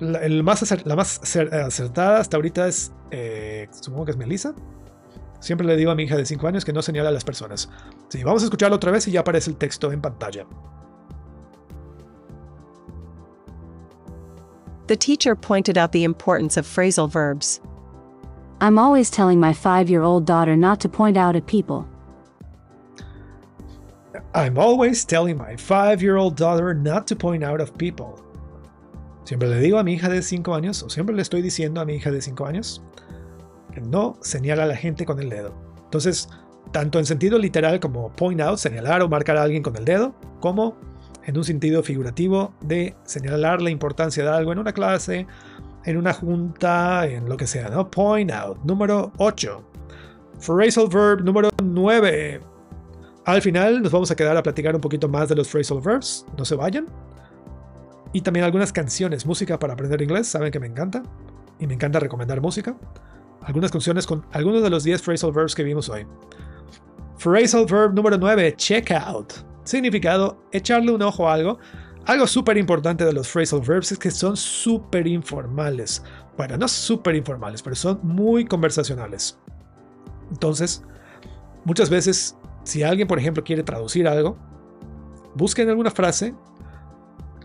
La, 0.00 0.20
el 0.20 0.42
más 0.44 0.62
acer- 0.62 0.82
la 0.86 0.94
más 0.96 1.20
acer- 1.22 1.52
acertada 1.52 2.18
hasta 2.20 2.36
ahorita 2.36 2.66
es, 2.68 2.92
eh, 3.10 3.68
supongo 3.70 4.04
que 4.04 4.10
es 4.12 4.16
Melissa. 4.16 4.54
Siempre 5.40 5.66
le 5.66 5.76
digo 5.76 5.90
a 5.90 5.94
mi 5.94 6.04
hija 6.04 6.16
de 6.16 6.24
5 6.26 6.46
años 6.48 6.64
que 6.64 6.72
no 6.72 6.82
señala 6.82 7.08
a 7.08 7.12
las 7.12 7.24
personas. 7.24 7.68
Sí, 8.08 8.22
vamos 8.24 8.42
a 8.42 8.46
escucharlo 8.46 8.76
otra 8.76 8.90
vez 8.90 9.06
y 9.08 9.12
ya 9.12 9.20
aparece 9.20 9.50
el 9.50 9.56
texto 9.56 9.90
en 9.92 10.00
pantalla. 10.00 10.46
The 14.86 14.96
teacher 14.96 15.34
pointed 15.36 15.76
out 15.76 15.92
the 15.92 16.02
importance 16.04 16.56
of 16.56 16.66
phrasal 16.66 17.08
verbs. 17.08 17.60
I'm 18.60 18.78
always 18.78 19.10
telling 19.10 19.38
my 19.38 19.52
five 19.52 19.88
year 19.90 20.02
old 20.02 20.24
daughter 20.26 20.56
not 20.56 20.80
to 20.80 20.88
point 20.88 21.16
out 21.16 21.36
at 21.36 21.46
people. 21.46 21.86
I'm 24.34 24.58
always 24.58 25.04
telling 25.04 25.36
my 25.36 25.56
five-year-old 25.56 26.36
daughter 26.36 26.74
not 26.74 27.06
to 27.08 27.16
point 27.16 27.42
out 27.44 27.60
of 27.60 27.76
people. 27.78 28.20
Siempre 29.28 29.50
le 29.50 29.60
digo 29.60 29.78
a 29.78 29.84
mi 29.84 29.92
hija 29.92 30.08
de 30.08 30.22
5 30.22 30.54
años, 30.54 30.82
o 30.82 30.88
siempre 30.88 31.14
le 31.14 31.20
estoy 31.20 31.42
diciendo 31.42 31.82
a 31.82 31.84
mi 31.84 31.96
hija 31.96 32.10
de 32.10 32.22
5 32.22 32.46
años, 32.46 32.82
que 33.74 33.82
no 33.82 34.16
señala 34.22 34.62
a 34.62 34.66
la 34.66 34.74
gente 34.74 35.04
con 35.04 35.20
el 35.20 35.28
dedo. 35.28 35.52
Entonces, 35.84 36.30
tanto 36.72 36.98
en 36.98 37.04
sentido 37.04 37.38
literal 37.38 37.78
como 37.78 38.10
point 38.16 38.40
out, 38.40 38.56
señalar 38.56 39.02
o 39.02 39.08
marcar 39.10 39.36
a 39.36 39.42
alguien 39.42 39.62
con 39.62 39.76
el 39.76 39.84
dedo, 39.84 40.14
como 40.40 40.78
en 41.26 41.36
un 41.36 41.44
sentido 41.44 41.82
figurativo 41.82 42.54
de 42.62 42.96
señalar 43.04 43.60
la 43.60 43.68
importancia 43.68 44.24
de 44.24 44.30
algo 44.30 44.50
en 44.50 44.60
una 44.60 44.72
clase, 44.72 45.26
en 45.84 45.98
una 45.98 46.14
junta, 46.14 47.06
en 47.06 47.28
lo 47.28 47.36
que 47.36 47.46
sea, 47.46 47.68
¿no? 47.68 47.90
Point 47.90 48.30
out. 48.30 48.56
Número 48.64 49.12
8. 49.18 49.62
Phrasal 50.40 50.88
verb 50.88 51.22
número 51.22 51.50
9. 51.62 52.40
Al 53.26 53.42
final 53.42 53.82
nos 53.82 53.92
vamos 53.92 54.10
a 54.10 54.16
quedar 54.16 54.38
a 54.38 54.42
platicar 54.42 54.74
un 54.74 54.80
poquito 54.80 55.06
más 55.06 55.28
de 55.28 55.34
los 55.34 55.50
phrasal 55.50 55.82
verbs, 55.82 56.24
no 56.38 56.46
se 56.46 56.54
vayan. 56.54 56.86
Y 58.12 58.22
también 58.22 58.44
algunas 58.44 58.72
canciones, 58.72 59.26
música 59.26 59.58
para 59.58 59.74
aprender 59.74 60.00
inglés, 60.00 60.26
saben 60.28 60.50
que 60.50 60.60
me 60.60 60.66
encanta. 60.66 61.02
Y 61.58 61.66
me 61.66 61.74
encanta 61.74 62.00
recomendar 62.00 62.40
música. 62.40 62.76
Algunas 63.42 63.70
canciones 63.70 64.06
con 64.06 64.24
algunos 64.32 64.62
de 64.62 64.70
los 64.70 64.84
10 64.84 65.02
phrasal 65.02 65.32
verbs 65.32 65.54
que 65.54 65.62
vimos 65.62 65.88
hoy. 65.88 66.06
Phrasal 67.18 67.66
verb 67.66 67.94
número 67.94 68.16
9, 68.16 68.54
check 68.56 68.92
out. 68.92 69.32
Significado, 69.64 70.42
echarle 70.52 70.92
un 70.92 71.02
ojo 71.02 71.28
a 71.28 71.34
algo. 71.34 71.58
Algo 72.06 72.26
súper 72.26 72.56
importante 72.56 73.04
de 73.04 73.12
los 73.12 73.28
phrasal 73.28 73.60
verbs 73.60 73.92
es 73.92 73.98
que 73.98 74.10
son 74.10 74.36
súper 74.36 75.06
informales. 75.06 76.02
Bueno, 76.36 76.56
no 76.56 76.68
súper 76.68 77.16
informales, 77.16 77.62
pero 77.62 77.76
son 77.76 78.00
muy 78.02 78.44
conversacionales. 78.44 79.38
Entonces, 80.30 80.82
muchas 81.64 81.90
veces 81.90 82.36
si 82.64 82.82
alguien, 82.82 83.08
por 83.08 83.18
ejemplo, 83.18 83.42
quiere 83.42 83.62
traducir 83.62 84.06
algo, 84.06 84.36
busquen 85.34 85.68
alguna 85.68 85.90
frase 85.90 86.34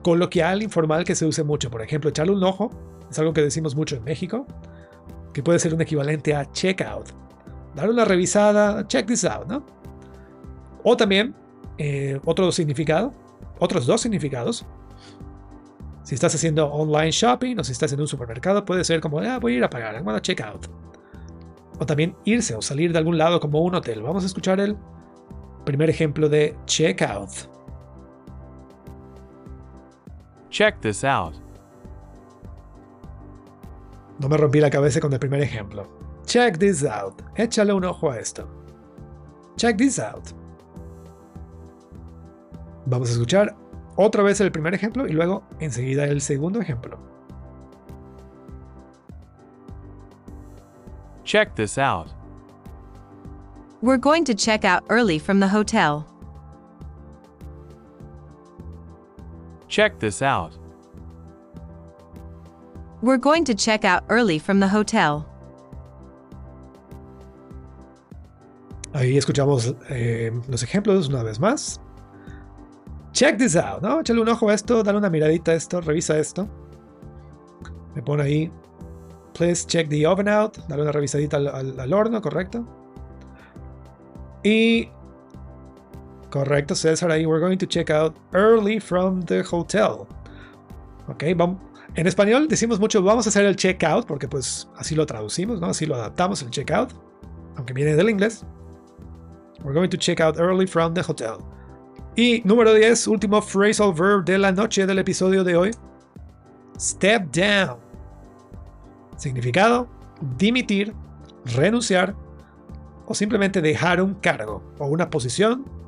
coloquial, 0.03 0.61
informal 0.61 1.03
que 1.03 1.15
se 1.15 1.25
use 1.25 1.43
mucho. 1.43 1.71
Por 1.71 1.81
ejemplo, 1.81 2.09
echarle 2.09 2.33
un 2.33 2.43
ojo, 2.43 2.69
es 3.09 3.17
algo 3.17 3.33
que 3.33 3.41
decimos 3.41 3.75
mucho 3.75 3.95
en 3.95 4.03
México, 4.03 4.45
que 5.33 5.41
puede 5.41 5.59
ser 5.59 5.73
un 5.73 5.81
equivalente 5.81 6.35
a 6.35 6.51
check 6.51 6.81
out. 6.81 7.09
Dar 7.75 7.89
una 7.89 8.05
revisada, 8.05 8.87
check 8.87 9.07
this 9.07 9.25
out, 9.25 9.47
¿no? 9.47 9.65
O 10.83 10.95
también, 10.95 11.33
eh, 11.77 12.19
otro 12.25 12.51
significado, 12.51 13.13
otros 13.59 13.87
dos 13.87 14.01
significados. 14.01 14.65
Si 16.03 16.13
estás 16.13 16.35
haciendo 16.35 16.67
online 16.67 17.11
shopping 17.11 17.57
o 17.57 17.63
si 17.63 17.71
estás 17.71 17.91
en 17.93 18.01
un 18.01 18.07
supermercado, 18.07 18.65
puede 18.65 18.83
ser 18.83 18.99
como, 18.99 19.19
ah, 19.19 19.39
voy 19.39 19.55
a 19.55 19.57
ir 19.57 19.63
a 19.63 19.69
pagar, 19.69 19.95
I'm 19.95 20.03
gonna 20.03 20.21
check 20.21 20.41
out. 20.41 20.67
O 21.79 21.85
también 21.85 22.15
irse 22.25 22.53
o 22.53 22.61
salir 22.61 22.91
de 22.91 22.99
algún 22.99 23.17
lado 23.17 23.39
como 23.39 23.61
un 23.61 23.73
hotel. 23.73 24.03
Vamos 24.03 24.23
a 24.23 24.27
escuchar 24.27 24.59
el 24.59 24.77
Primer 25.65 25.89
ejemplo 25.89 26.27
de 26.27 26.55
checkout. 26.65 27.29
Check 30.53 30.81
this 30.81 31.03
out. 31.03 31.33
No 34.19 34.29
me 34.29 34.37
rompí 34.37 34.59
la 34.59 34.69
cabeza 34.69 34.99
con 34.99 35.11
el 35.11 35.17
primer 35.17 35.41
ejemplo. 35.41 35.87
Check 36.27 36.59
this 36.59 36.85
out. 36.85 37.23
Échale 37.35 37.73
un 37.73 37.83
ojo 37.83 38.11
a 38.11 38.19
esto. 38.19 38.47
Check 39.57 39.77
this 39.77 39.97
out. 39.97 40.29
Vamos 42.85 43.09
a 43.09 43.13
escuchar 43.13 43.55
otra 43.95 44.21
vez 44.21 44.41
el 44.41 44.51
primer 44.51 44.75
ejemplo 44.75 45.07
y 45.07 45.13
luego 45.13 45.43
enseguida 45.59 46.05
el 46.05 46.21
segundo 46.21 46.61
ejemplo. 46.61 46.99
Check 51.23 51.55
this 51.55 51.79
out. 51.79 52.09
We're 53.81 53.97
going 53.97 54.23
to 54.25 54.35
check 54.35 54.65
out 54.65 54.83
early 54.89 55.17
from 55.17 55.39
the 55.39 55.47
hotel. 55.47 56.05
Check 59.73 59.97
this 59.97 60.21
out. 60.21 60.51
We're 63.01 63.17
going 63.17 63.43
to 63.45 63.55
check 63.55 63.83
out 63.83 64.03
early 64.07 64.37
from 64.37 64.59
the 64.59 64.67
hotel. 64.67 65.25
Ahí 68.93 69.17
escuchamos 69.17 69.73
eh, 69.89 70.31
los 70.47 70.61
ejemplos 70.61 71.09
una 71.09 71.23
vez 71.23 71.39
más. 71.39 71.79
Check 73.13 73.39
this 73.39 73.55
out, 73.55 73.81
¿no? 73.81 73.99
Échale 74.01 74.21
un 74.21 74.29
ojo 74.29 74.47
a 74.49 74.53
esto, 74.53 74.83
dale 74.83 74.99
una 74.99 75.09
miradita 75.09 75.53
a 75.53 75.55
esto, 75.55 75.81
revisa 75.81 76.19
esto. 76.19 76.47
Me 77.95 78.03
pone 78.03 78.21
ahí. 78.21 78.51
Please 79.33 79.65
check 79.65 79.89
the 79.89 80.05
oven 80.05 80.27
out. 80.27 80.55
Dale 80.67 80.83
una 80.83 80.91
revisadita 80.91 81.37
al, 81.37 81.47
al- 81.47 81.79
al 81.79 81.93
horno, 81.93 82.21
correcto. 82.21 82.63
Y. 84.43 84.87
Correcto, 86.33 86.73
César 86.73 87.11
ahí. 87.11 87.27
We're 87.27 87.39
going 87.39 87.59
to 87.59 87.67
check 87.67 87.91
out 87.91 88.15
early 88.33 88.79
from 88.79 89.21
the 89.21 89.43
hotel. 89.43 90.07
Ok, 91.07 91.25
vamos. 91.35 91.61
En 91.93 92.07
español 92.07 92.47
decimos 92.47 92.79
mucho, 92.79 93.03
vamos 93.03 93.27
a 93.27 93.29
hacer 93.29 93.45
el 93.45 93.55
check 93.55 93.83
out, 93.83 94.07
porque 94.07 94.27
pues 94.27 94.67
así 94.75 94.95
lo 94.95 95.05
traducimos, 95.05 95.61
¿no? 95.61 95.67
Así 95.67 95.85
lo 95.85 95.93
adaptamos, 95.93 96.41
el 96.41 96.49
check 96.49 96.71
out. 96.71 96.91
Aunque 97.55 97.71
viene 97.73 97.95
del 97.95 98.09
inglés. 98.09 98.43
We're 99.63 99.75
going 99.75 99.91
to 99.91 99.97
check 99.97 100.21
out 100.21 100.39
early 100.39 100.65
from 100.65 100.95
the 100.95 101.01
hotel. 101.01 101.37
Y 102.15 102.41
número 102.45 102.73
10, 102.73 103.09
último 103.09 103.39
phrasal 103.39 103.93
verb 103.93 104.25
de 104.25 104.39
la 104.39 104.51
noche 104.51 104.87
del 104.87 104.97
episodio 104.97 105.43
de 105.43 105.55
hoy. 105.55 105.71
Step 106.79 107.31
down. 107.31 107.77
Significado, 109.17 109.87
dimitir, 110.39 110.95
renunciar 111.53 112.15
o 113.05 113.13
simplemente 113.13 113.61
dejar 113.61 114.01
un 114.01 114.15
cargo 114.15 114.63
o 114.79 114.87
una 114.87 115.11
posición 115.11 115.82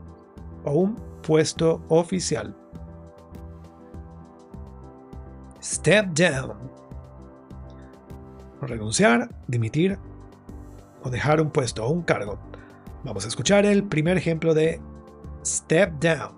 o 0.66 0.72
un 0.72 0.96
puesto 1.22 1.82
oficial. 1.90 2.56
Step 5.62 6.14
down. 6.14 6.54
Renunciar, 8.62 9.30
dimitir 9.48 9.98
o 11.04 11.10
dejar 11.10 11.42
un 11.42 11.50
puesto 11.50 11.86
o 11.86 11.90
un 11.90 12.02
cargo. 12.02 12.38
Vamos 13.04 13.26
a 13.26 13.28
escuchar 13.28 13.66
el 13.66 13.84
primer 13.84 14.18
ejemplo 14.18 14.54
de 14.54 14.80
step 15.44 16.00
down. 16.00 16.34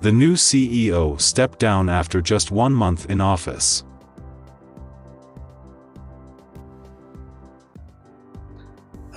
The 0.00 0.12
new 0.12 0.36
CEO 0.36 1.18
stepped 1.18 1.58
down 1.58 1.88
after 1.88 2.22
just 2.22 2.52
one 2.52 2.72
month 2.72 3.10
in 3.10 3.20
office. 3.20 3.84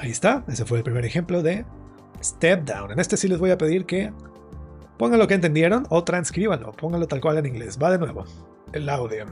Ahí 0.02 0.10
está, 0.10 0.44
ese 0.48 0.66
fue 0.66 0.80
el 0.80 0.84
primer 0.84 1.06
ejemplo 1.06 1.44
de 1.44 1.64
step 2.24 2.64
down. 2.66 2.90
En 2.90 3.00
este 3.00 3.18
sí 3.18 3.28
les 3.28 3.38
voy 3.38 3.52
a 3.52 3.58
pedir 3.60 3.86
que 3.86 4.12
pongan 4.98 5.20
lo 5.20 5.28
que 5.28 5.36
entendieron 5.36 5.86
o 5.90 6.04
transcríbanlo, 6.04 6.72
pónganlo 6.72 7.08
tal 7.08 7.22
cual 7.22 7.38
en 7.38 7.46
inglés. 7.46 7.78
Va 7.80 7.92
de 7.92 8.00
nuevo, 8.00 8.26
el 8.74 8.90
audio. 8.90 9.26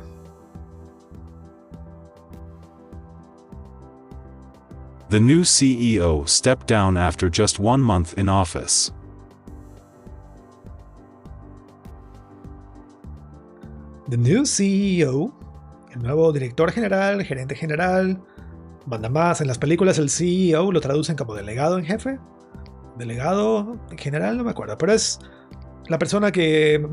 The 5.10 5.20
new 5.20 5.44
CEO 5.44 6.28
stepped 6.28 6.68
down 6.68 6.98
after 6.98 7.32
just 7.32 7.60
one 7.60 7.82
month 7.82 8.16
in 8.16 8.30
office. 8.30 8.92
The 14.08 14.18
new 14.18 14.46
CEO, 14.46 15.34
el 15.96 16.04
nuevo 16.04 16.32
director 16.32 16.72
general, 16.72 17.24
gerente 17.26 17.56
general, 17.56 18.22
manda 18.90 19.10
más. 19.10 19.40
En 19.42 19.48
las 19.48 19.58
películas 19.58 19.98
el 20.00 20.10
CEO 20.10 20.72
lo 20.72 20.82
traducen 20.82 21.16
como 21.16 21.36
delegado 21.36 21.78
en 21.78 21.86
jefe. 21.86 22.20
Delegado 22.98 23.78
en 23.92 23.98
general, 23.98 24.38
no 24.38 24.44
me 24.44 24.52
acuerdo, 24.52 24.78
pero 24.78 24.92
es 24.92 25.20
la 25.88 25.98
persona 25.98 26.32
que 26.32 26.86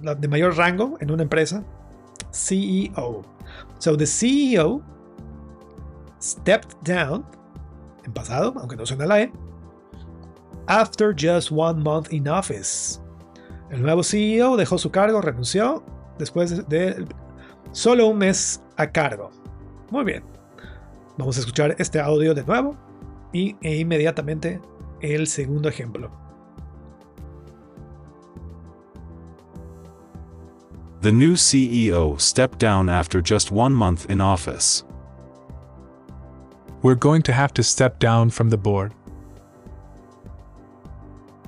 de 0.00 0.28
mayor 0.28 0.56
rango 0.56 0.96
en 1.00 1.10
una 1.10 1.24
empresa. 1.24 1.62
CEO. 2.32 3.22
So 3.78 3.96
the 3.96 4.06
CEO 4.06 4.82
stepped 6.20 6.74
down 6.82 7.26
en 8.04 8.12
pasado, 8.12 8.54
aunque 8.56 8.76
no 8.76 8.86
suena 8.86 9.06
la 9.06 9.22
E, 9.22 9.32
after 10.66 11.14
just 11.14 11.50
one 11.52 11.82
month 11.82 12.12
in 12.12 12.28
office. 12.28 13.00
El 13.70 13.82
nuevo 13.82 14.02
CEO 14.02 14.56
dejó 14.56 14.78
su 14.78 14.90
cargo, 14.90 15.20
renunció 15.20 15.82
después 16.18 16.68
de 16.68 17.06
solo 17.72 18.06
un 18.06 18.18
mes 18.18 18.62
a 18.76 18.90
cargo. 18.90 19.30
Muy 19.90 20.04
bien. 20.04 20.24
Vamos 21.18 21.36
a 21.36 21.40
escuchar 21.40 21.76
este 21.78 22.00
audio 22.00 22.34
de 22.34 22.42
nuevo 22.44 22.76
y 23.32 23.56
e 23.60 23.76
inmediatamente 23.76 24.60
el 25.00 25.26
segundo 25.26 25.68
ejemplo. 25.68 26.10
The 31.02 31.12
new 31.12 31.34
CEO 31.36 32.16
stepped 32.18 32.58
down 32.58 32.88
after 32.88 33.20
just 33.20 33.50
one 33.50 33.74
month 33.74 34.08
in 34.08 34.20
office. 34.20 34.84
We're 36.82 36.94
going 36.94 37.22
to 37.22 37.32
have 37.32 37.52
to 37.54 37.62
step 37.62 37.98
down 37.98 38.30
from 38.30 38.50
the 38.50 38.56
board. 38.56 38.94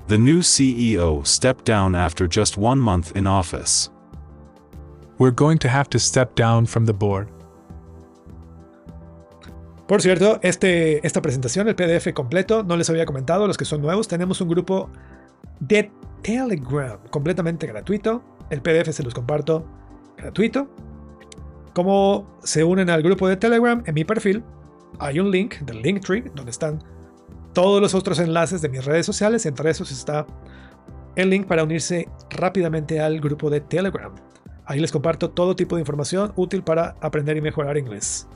The 0.07 0.17
new 0.17 0.41
CEO 0.41 1.25
stepped 1.25 1.65
down 1.65 1.95
after 1.95 2.27
just 2.27 2.57
one 2.57 2.79
month 2.79 3.15
in 3.15 3.25
office. 3.25 3.89
We're 5.17 5.31
going 5.31 5.57
to 5.59 5.69
have 5.69 5.89
to 5.89 5.99
step 5.99 6.35
down 6.35 6.67
from 6.67 6.85
the 6.85 6.93
board. 6.93 7.31
Por 9.87 10.01
cierto, 10.01 10.39
este, 10.41 11.05
esta 11.05 11.21
presentación, 11.21 11.67
el 11.67 11.75
PDF 11.75 12.11
completo, 12.13 12.63
no 12.63 12.75
les 12.75 12.89
había 12.89 13.05
comentado, 13.05 13.45
los 13.45 13.57
que 13.57 13.65
son 13.65 13.81
nuevos, 13.81 14.07
tenemos 14.07 14.41
un 14.41 14.49
grupo 14.49 14.89
de 15.59 15.91
Telegram 16.23 16.99
completamente 17.11 17.67
gratuito. 17.67 18.23
El 18.49 18.61
PDF 18.61 18.91
se 18.91 19.03
los 19.03 19.13
comparto 19.13 19.65
gratuito. 20.17 20.67
Como 21.73 22.39
se 22.43 22.63
unen 22.63 22.89
al 22.89 23.03
grupo 23.03 23.27
de 23.27 23.37
Telegram, 23.37 23.83
en 23.85 23.93
mi 23.93 24.05
perfil 24.05 24.43
hay 24.97 25.19
un 25.19 25.29
link 25.29 25.59
del 25.59 25.81
Linktree 25.81 26.31
donde 26.33 26.51
están 26.51 26.81
todos 27.53 27.81
los 27.81 27.93
otros 27.93 28.19
enlaces 28.19 28.61
de 28.61 28.69
mis 28.69 28.85
redes 28.85 29.05
sociales. 29.05 29.45
Entre 29.45 29.69
esos 29.69 29.91
está 29.91 30.25
el 31.15 31.29
link 31.29 31.47
para 31.47 31.63
unirse 31.63 32.09
rápidamente 32.29 32.99
al 32.99 33.19
grupo 33.19 33.49
de 33.49 33.61
Telegram. 33.61 34.13
Ahí 34.65 34.79
les 34.79 34.91
comparto 34.91 35.29
todo 35.29 35.55
tipo 35.55 35.75
de 35.75 35.81
información 35.81 36.33
útil 36.35 36.63
para 36.63 36.95
aprender 37.01 37.37
y 37.37 37.41
mejorar 37.41 37.77
inglés. 37.77 38.27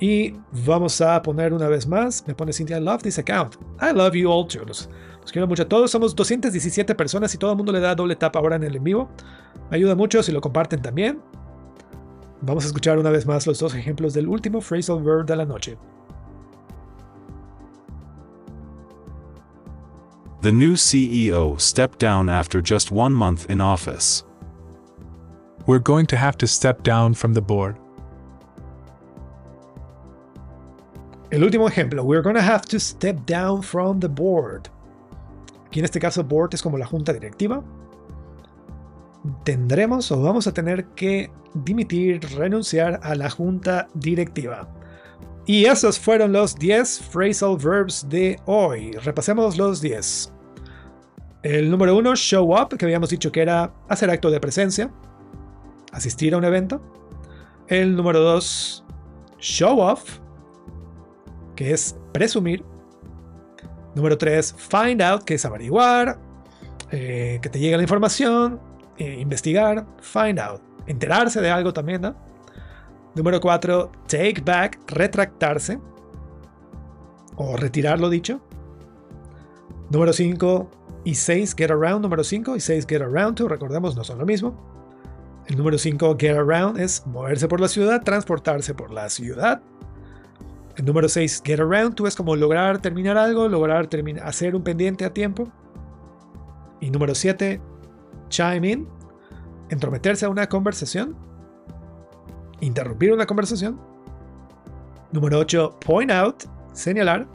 Y 0.00 0.34
vamos 0.64 0.98
a 1.02 1.20
poner 1.20 1.52
una 1.52 1.68
vez 1.68 1.86
más, 1.86 2.26
me 2.26 2.34
pone 2.34 2.54
Cynthia, 2.54 2.78
I 2.78 2.80
love 2.80 3.02
this 3.02 3.18
account. 3.18 3.56
I 3.82 3.92
love 3.92 4.14
you 4.14 4.30
all 4.30 4.46
too. 4.46 4.64
Los, 4.64 4.88
los 5.20 5.30
quiero 5.30 5.46
mucho 5.46 5.64
a 5.64 5.68
todos. 5.68 5.90
Somos 5.90 6.16
217 6.16 6.94
personas 6.94 7.34
y 7.34 7.38
todo 7.38 7.50
el 7.50 7.58
mundo 7.58 7.70
le 7.70 7.80
da 7.80 7.94
doble 7.94 8.16
tap 8.16 8.34
ahora 8.36 8.56
en 8.56 8.64
el 8.64 8.76
en 8.76 8.84
vivo. 8.84 9.10
Me 9.70 9.76
ayuda 9.76 9.94
mucho 9.94 10.22
si 10.22 10.32
lo 10.32 10.40
comparten 10.40 10.80
también. 10.80 11.20
Vamos 12.40 12.64
a 12.64 12.68
escuchar 12.68 12.98
una 12.98 13.10
vez 13.10 13.26
más 13.26 13.46
los 13.46 13.58
dos 13.58 13.74
ejemplos 13.74 14.14
del 14.14 14.26
último 14.26 14.62
phrasal 14.62 15.02
verb 15.02 15.26
de 15.26 15.36
la 15.36 15.44
noche. 15.44 15.76
The 20.40 20.50
new 20.50 20.74
CEO 20.74 21.58
stepped 21.58 21.98
down 21.98 22.30
after 22.30 22.62
just 22.62 22.90
one 22.90 23.12
month 23.12 23.50
in 23.50 23.60
office. 23.60 24.24
We're 25.66 25.82
going 25.82 26.06
to 26.06 26.16
have 26.16 26.38
to 26.38 26.46
step 26.46 26.82
down 26.82 27.12
from 27.12 27.34
the 27.34 27.42
board. 27.42 27.76
El 31.30 31.44
último 31.44 31.68
ejemplo, 31.68 32.02
we're 32.02 32.22
gonna 32.22 32.42
have 32.42 32.62
to 32.62 32.80
step 32.80 33.24
down 33.26 33.62
from 33.62 34.00
the 34.00 34.08
board. 34.08 34.68
Aquí 35.66 35.78
en 35.78 35.84
este 35.84 36.00
caso, 36.00 36.24
board 36.24 36.54
es 36.54 36.62
como 36.62 36.76
la 36.76 36.86
junta 36.86 37.12
directiva. 37.12 37.62
Tendremos 39.44 40.10
o 40.10 40.20
vamos 40.20 40.48
a 40.48 40.52
tener 40.52 40.86
que 40.96 41.30
dimitir, 41.54 42.20
renunciar 42.36 42.98
a 43.04 43.14
la 43.14 43.30
junta 43.30 43.86
directiva. 43.94 44.68
Y 45.46 45.66
esos 45.66 46.00
fueron 46.00 46.32
los 46.32 46.56
10 46.56 47.00
phrasal 47.12 47.56
verbs 47.56 48.08
de 48.08 48.40
hoy. 48.46 48.90
Repasemos 48.92 49.56
los 49.56 49.80
10. 49.80 50.32
El 51.44 51.70
número 51.70 51.96
1, 51.96 52.16
show 52.16 52.54
up, 52.60 52.76
que 52.76 52.84
habíamos 52.84 53.10
dicho 53.10 53.30
que 53.30 53.42
era 53.42 53.72
hacer 53.88 54.10
acto 54.10 54.30
de 54.30 54.40
presencia, 54.40 54.92
asistir 55.92 56.34
a 56.34 56.38
un 56.38 56.44
evento. 56.44 56.82
El 57.68 57.94
número 57.94 58.20
2, 58.20 58.84
show 59.38 59.78
off, 59.78 60.18
que 61.60 61.74
es 61.74 61.94
presumir. 62.10 62.64
Número 63.94 64.16
3, 64.16 64.54
find 64.56 65.02
out, 65.02 65.24
que 65.24 65.34
es 65.34 65.44
averiguar, 65.44 66.18
eh, 66.90 67.38
que 67.42 67.50
te 67.50 67.58
llegue 67.58 67.76
la 67.76 67.82
información, 67.82 68.58
eh, 68.96 69.18
investigar, 69.20 69.86
find 70.00 70.38
out, 70.38 70.62
enterarse 70.86 71.38
de 71.42 71.50
algo 71.50 71.70
también. 71.74 72.14
Número 73.14 73.38
4, 73.42 73.92
take 74.06 74.40
back, 74.42 74.80
retractarse 74.86 75.78
o 77.36 77.58
retirar 77.58 78.00
lo 78.00 78.08
dicho. 78.08 78.40
Número 79.90 80.14
5 80.14 80.70
y 81.04 81.14
6, 81.14 81.54
get 81.56 81.70
around. 81.70 82.00
Número 82.00 82.24
5 82.24 82.56
y 82.56 82.60
6, 82.60 82.86
get 82.88 83.02
around 83.02 83.36
to, 83.36 83.48
recordemos, 83.48 83.94
no 83.96 84.02
son 84.02 84.18
lo 84.18 84.24
mismo. 84.24 84.56
El 85.46 85.58
número 85.58 85.76
5, 85.76 86.16
get 86.18 86.38
around, 86.38 86.80
es 86.80 87.06
moverse 87.06 87.48
por 87.48 87.60
la 87.60 87.68
ciudad, 87.68 88.02
transportarse 88.02 88.72
por 88.72 88.90
la 88.90 89.10
ciudad. 89.10 89.60
El 90.80 90.86
número 90.86 91.10
6, 91.10 91.42
get 91.44 91.60
around 91.60 91.94
to, 91.94 92.06
es 92.06 92.16
como 92.16 92.34
lograr 92.34 92.80
terminar 92.80 93.18
algo, 93.18 93.46
lograr 93.50 93.86
hacer 94.24 94.56
un 94.56 94.62
pendiente 94.62 95.04
a 95.04 95.12
tiempo. 95.12 95.46
Y 96.80 96.88
número 96.88 97.14
7, 97.14 97.60
chime 98.30 98.70
in, 98.70 98.88
entrometerse 99.68 100.24
a 100.24 100.30
una 100.30 100.48
conversación 100.48 101.14
interrumpir 102.60 103.12
una 103.12 103.26
conversación. 103.26 103.78
Número 105.12 105.40
8, 105.40 105.80
point 105.84 106.10
out, 106.10 106.44
señalar, 106.72 107.28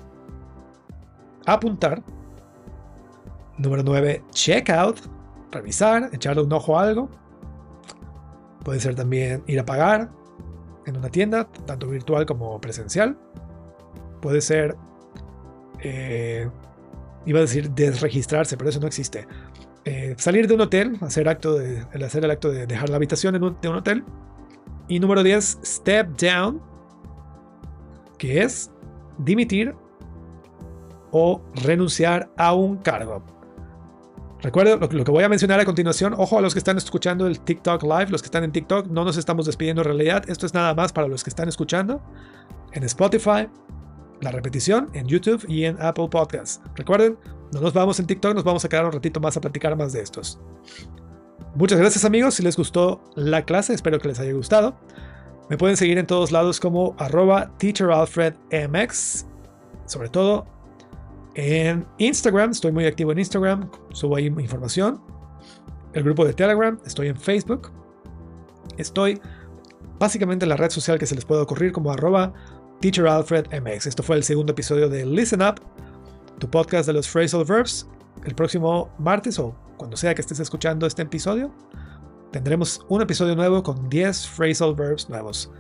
apuntar. 1.46 2.02
Número 3.60 3.84
9, 3.84 4.24
check 4.32 4.72
out, 4.72 4.98
revisar, 5.52 6.10
echarle 6.14 6.42
un 6.42 6.52
ojo 6.52 6.80
a 6.80 6.82
algo. 6.82 7.12
Puede 8.64 8.80
ser 8.80 8.96
también 8.96 9.44
ir 9.46 9.60
a 9.60 9.66
pagar 9.68 10.10
en 10.86 10.98
una 10.98 11.10
tienda, 11.10 11.48
tanto 11.66 11.88
virtual 11.88 12.26
como 12.26 12.60
presencial. 12.62 13.18
Puede 14.22 14.42
ser, 14.42 14.76
eh, 15.80 16.50
iba 17.26 17.40
a 17.40 17.42
decir 17.42 17.72
desregistrarse, 17.72 18.58
pero 18.58 18.70
eso 18.70 18.80
no 18.80 18.88
existe. 18.88 19.28
Eh, 19.86 20.16
salir 20.18 20.48
de 20.48 20.56
un 20.56 20.62
hotel, 20.62 20.98
hacer, 21.02 21.30
acto 21.30 21.58
de, 21.58 21.86
hacer 22.04 22.24
el 22.26 22.32
acto 22.32 22.50
de 22.50 22.66
dejar 22.66 22.90
la 22.90 22.96
habitación 22.96 23.34
de 23.40 23.70
un 23.70 23.76
hotel. 23.76 24.04
Y 24.88 25.00
número 25.00 25.24
10, 25.24 25.60
step 25.64 26.10
down, 26.20 26.62
que 28.18 28.42
es 28.42 28.72
dimitir 29.18 29.76
o 31.12 31.42
renunciar 31.64 32.30
a 32.38 32.54
un 32.54 32.78
cargo. 32.78 33.24
Recuerden 34.46 34.80
lo, 34.80 34.88
lo, 34.88 35.04
que 35.04 35.10
voy 35.10 35.24
a 35.24 35.30
mencionar 35.30 35.60
a 35.60 35.66
continuación. 35.66 36.14
Ojo 36.16 36.38
a 36.38 36.42
los 36.42 36.54
que 36.54 36.60
están 36.60 36.78
escuchando 36.78 37.26
el 37.26 37.40
TikTok 37.40 37.82
Live, 37.82 38.10
los 38.10 38.22
que 38.22 38.28
están 38.28 38.44
en 38.44 38.52
TikTok, 38.52 38.86
no 38.90 39.04
nos 39.04 39.18
estamos 39.18 39.48
despidiendo 39.48 39.82
en 39.82 39.88
realidad. 39.88 40.24
Esto 40.30 40.46
es 40.46 40.54
nada 40.54 40.76
más 40.76 40.94
para 40.94 41.08
los 41.08 41.24
que 41.24 41.32
están 41.32 41.50
escuchando 41.50 42.00
en 42.74 42.84
Spotify, 42.84 43.50
la 44.22 44.30
repetición 44.30 44.92
en 44.94 45.08
YouTube 45.08 45.44
y 45.48 45.64
en 45.64 45.82
Apple 45.82 46.10
Podcasts. 46.12 46.62
Recuerden, 46.76 47.18
no 47.54 47.60
nos 47.60 47.74
vamos 47.74 48.00
en 48.00 48.06
TikTok, 48.06 48.36
nos 48.36 48.44
vamos 48.44 48.64
a 48.64 48.70
quedar 48.70 48.86
un 48.86 48.92
ratito 48.92 49.20
más 49.20 49.36
a 49.36 49.42
platicar 49.42 49.76
más 49.76 49.94
de 49.94 50.02
estos. 50.02 50.40
Muchas 51.56 51.80
gracias 51.80 52.06
amigos, 52.06 52.36
si 52.36 52.44
les 52.44 52.56
gustó 52.56 53.04
la 53.16 53.46
clase, 53.46 53.74
espero 53.74 53.98
que 53.98 54.10
les 54.10 54.20
haya 54.20 54.34
gustado. 54.34 54.76
Me 55.50 55.58
pueden 55.58 55.76
seguir 55.76 55.98
en 55.98 56.06
todos 56.06 56.32
lados 56.32 56.60
como 56.60 56.96
arroba 57.00 57.52
teacheralfredmx, 57.58 59.26
sobre 59.88 60.10
todo 60.10 60.46
en 61.36 61.86
Instagram, 61.98 62.52
estoy 62.52 62.72
muy 62.72 62.86
activo 62.86 63.12
en 63.12 63.20
Instagram, 63.20 63.70
subo 63.92 64.16
ahí 64.16 64.28
información. 64.28 65.02
El 65.94 66.04
grupo 66.04 66.26
de 66.26 66.34
Telegram, 66.34 66.80
estoy 66.86 67.08
en 67.08 67.16
Facebook. 67.16 67.72
Estoy 68.78 69.22
básicamente 70.00 70.46
en 70.46 70.50
la 70.50 70.58
red 70.58 70.70
social 70.70 70.98
que 70.98 71.06
se 71.06 71.16
les 71.16 71.26
pueda 71.26 71.42
ocurrir 71.42 71.72
como 71.72 71.92
arroba 71.92 72.34
teacheralfredmx. 72.82 73.86
Esto 73.86 74.04
fue 74.04 74.16
el 74.16 74.24
segundo 74.24 74.54
episodio 74.54 74.90
de 74.90 75.06
Listen 75.06 75.42
Up, 75.42 75.62
tu 76.40 76.50
podcast 76.50 76.88
de 76.88 76.94
los 76.94 77.08
phrasal 77.08 77.46
verbs. 77.46 77.88
El 78.24 78.34
próximo 78.34 78.90
martes 78.98 79.38
o 79.40 79.56
cuando 79.78 79.98
sea 79.98 80.16
que 80.16 80.22
estés 80.22 80.40
escuchando 80.40 80.88
este 80.88 81.02
episodio, 81.02 81.52
tendremos 82.32 82.86
un 82.88 83.02
episodio 83.02 83.36
nuevo 83.36 83.62
con 83.62 83.90
10 83.90 84.28
phrasal 84.28 84.74
verbs 84.74 85.10
nuevos. 85.10 85.52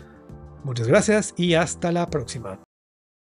Muchas 0.64 0.88
gracias 0.88 1.34
y 1.38 1.54
hasta 1.54 1.92
la 1.92 2.10
próxima. 2.10 2.60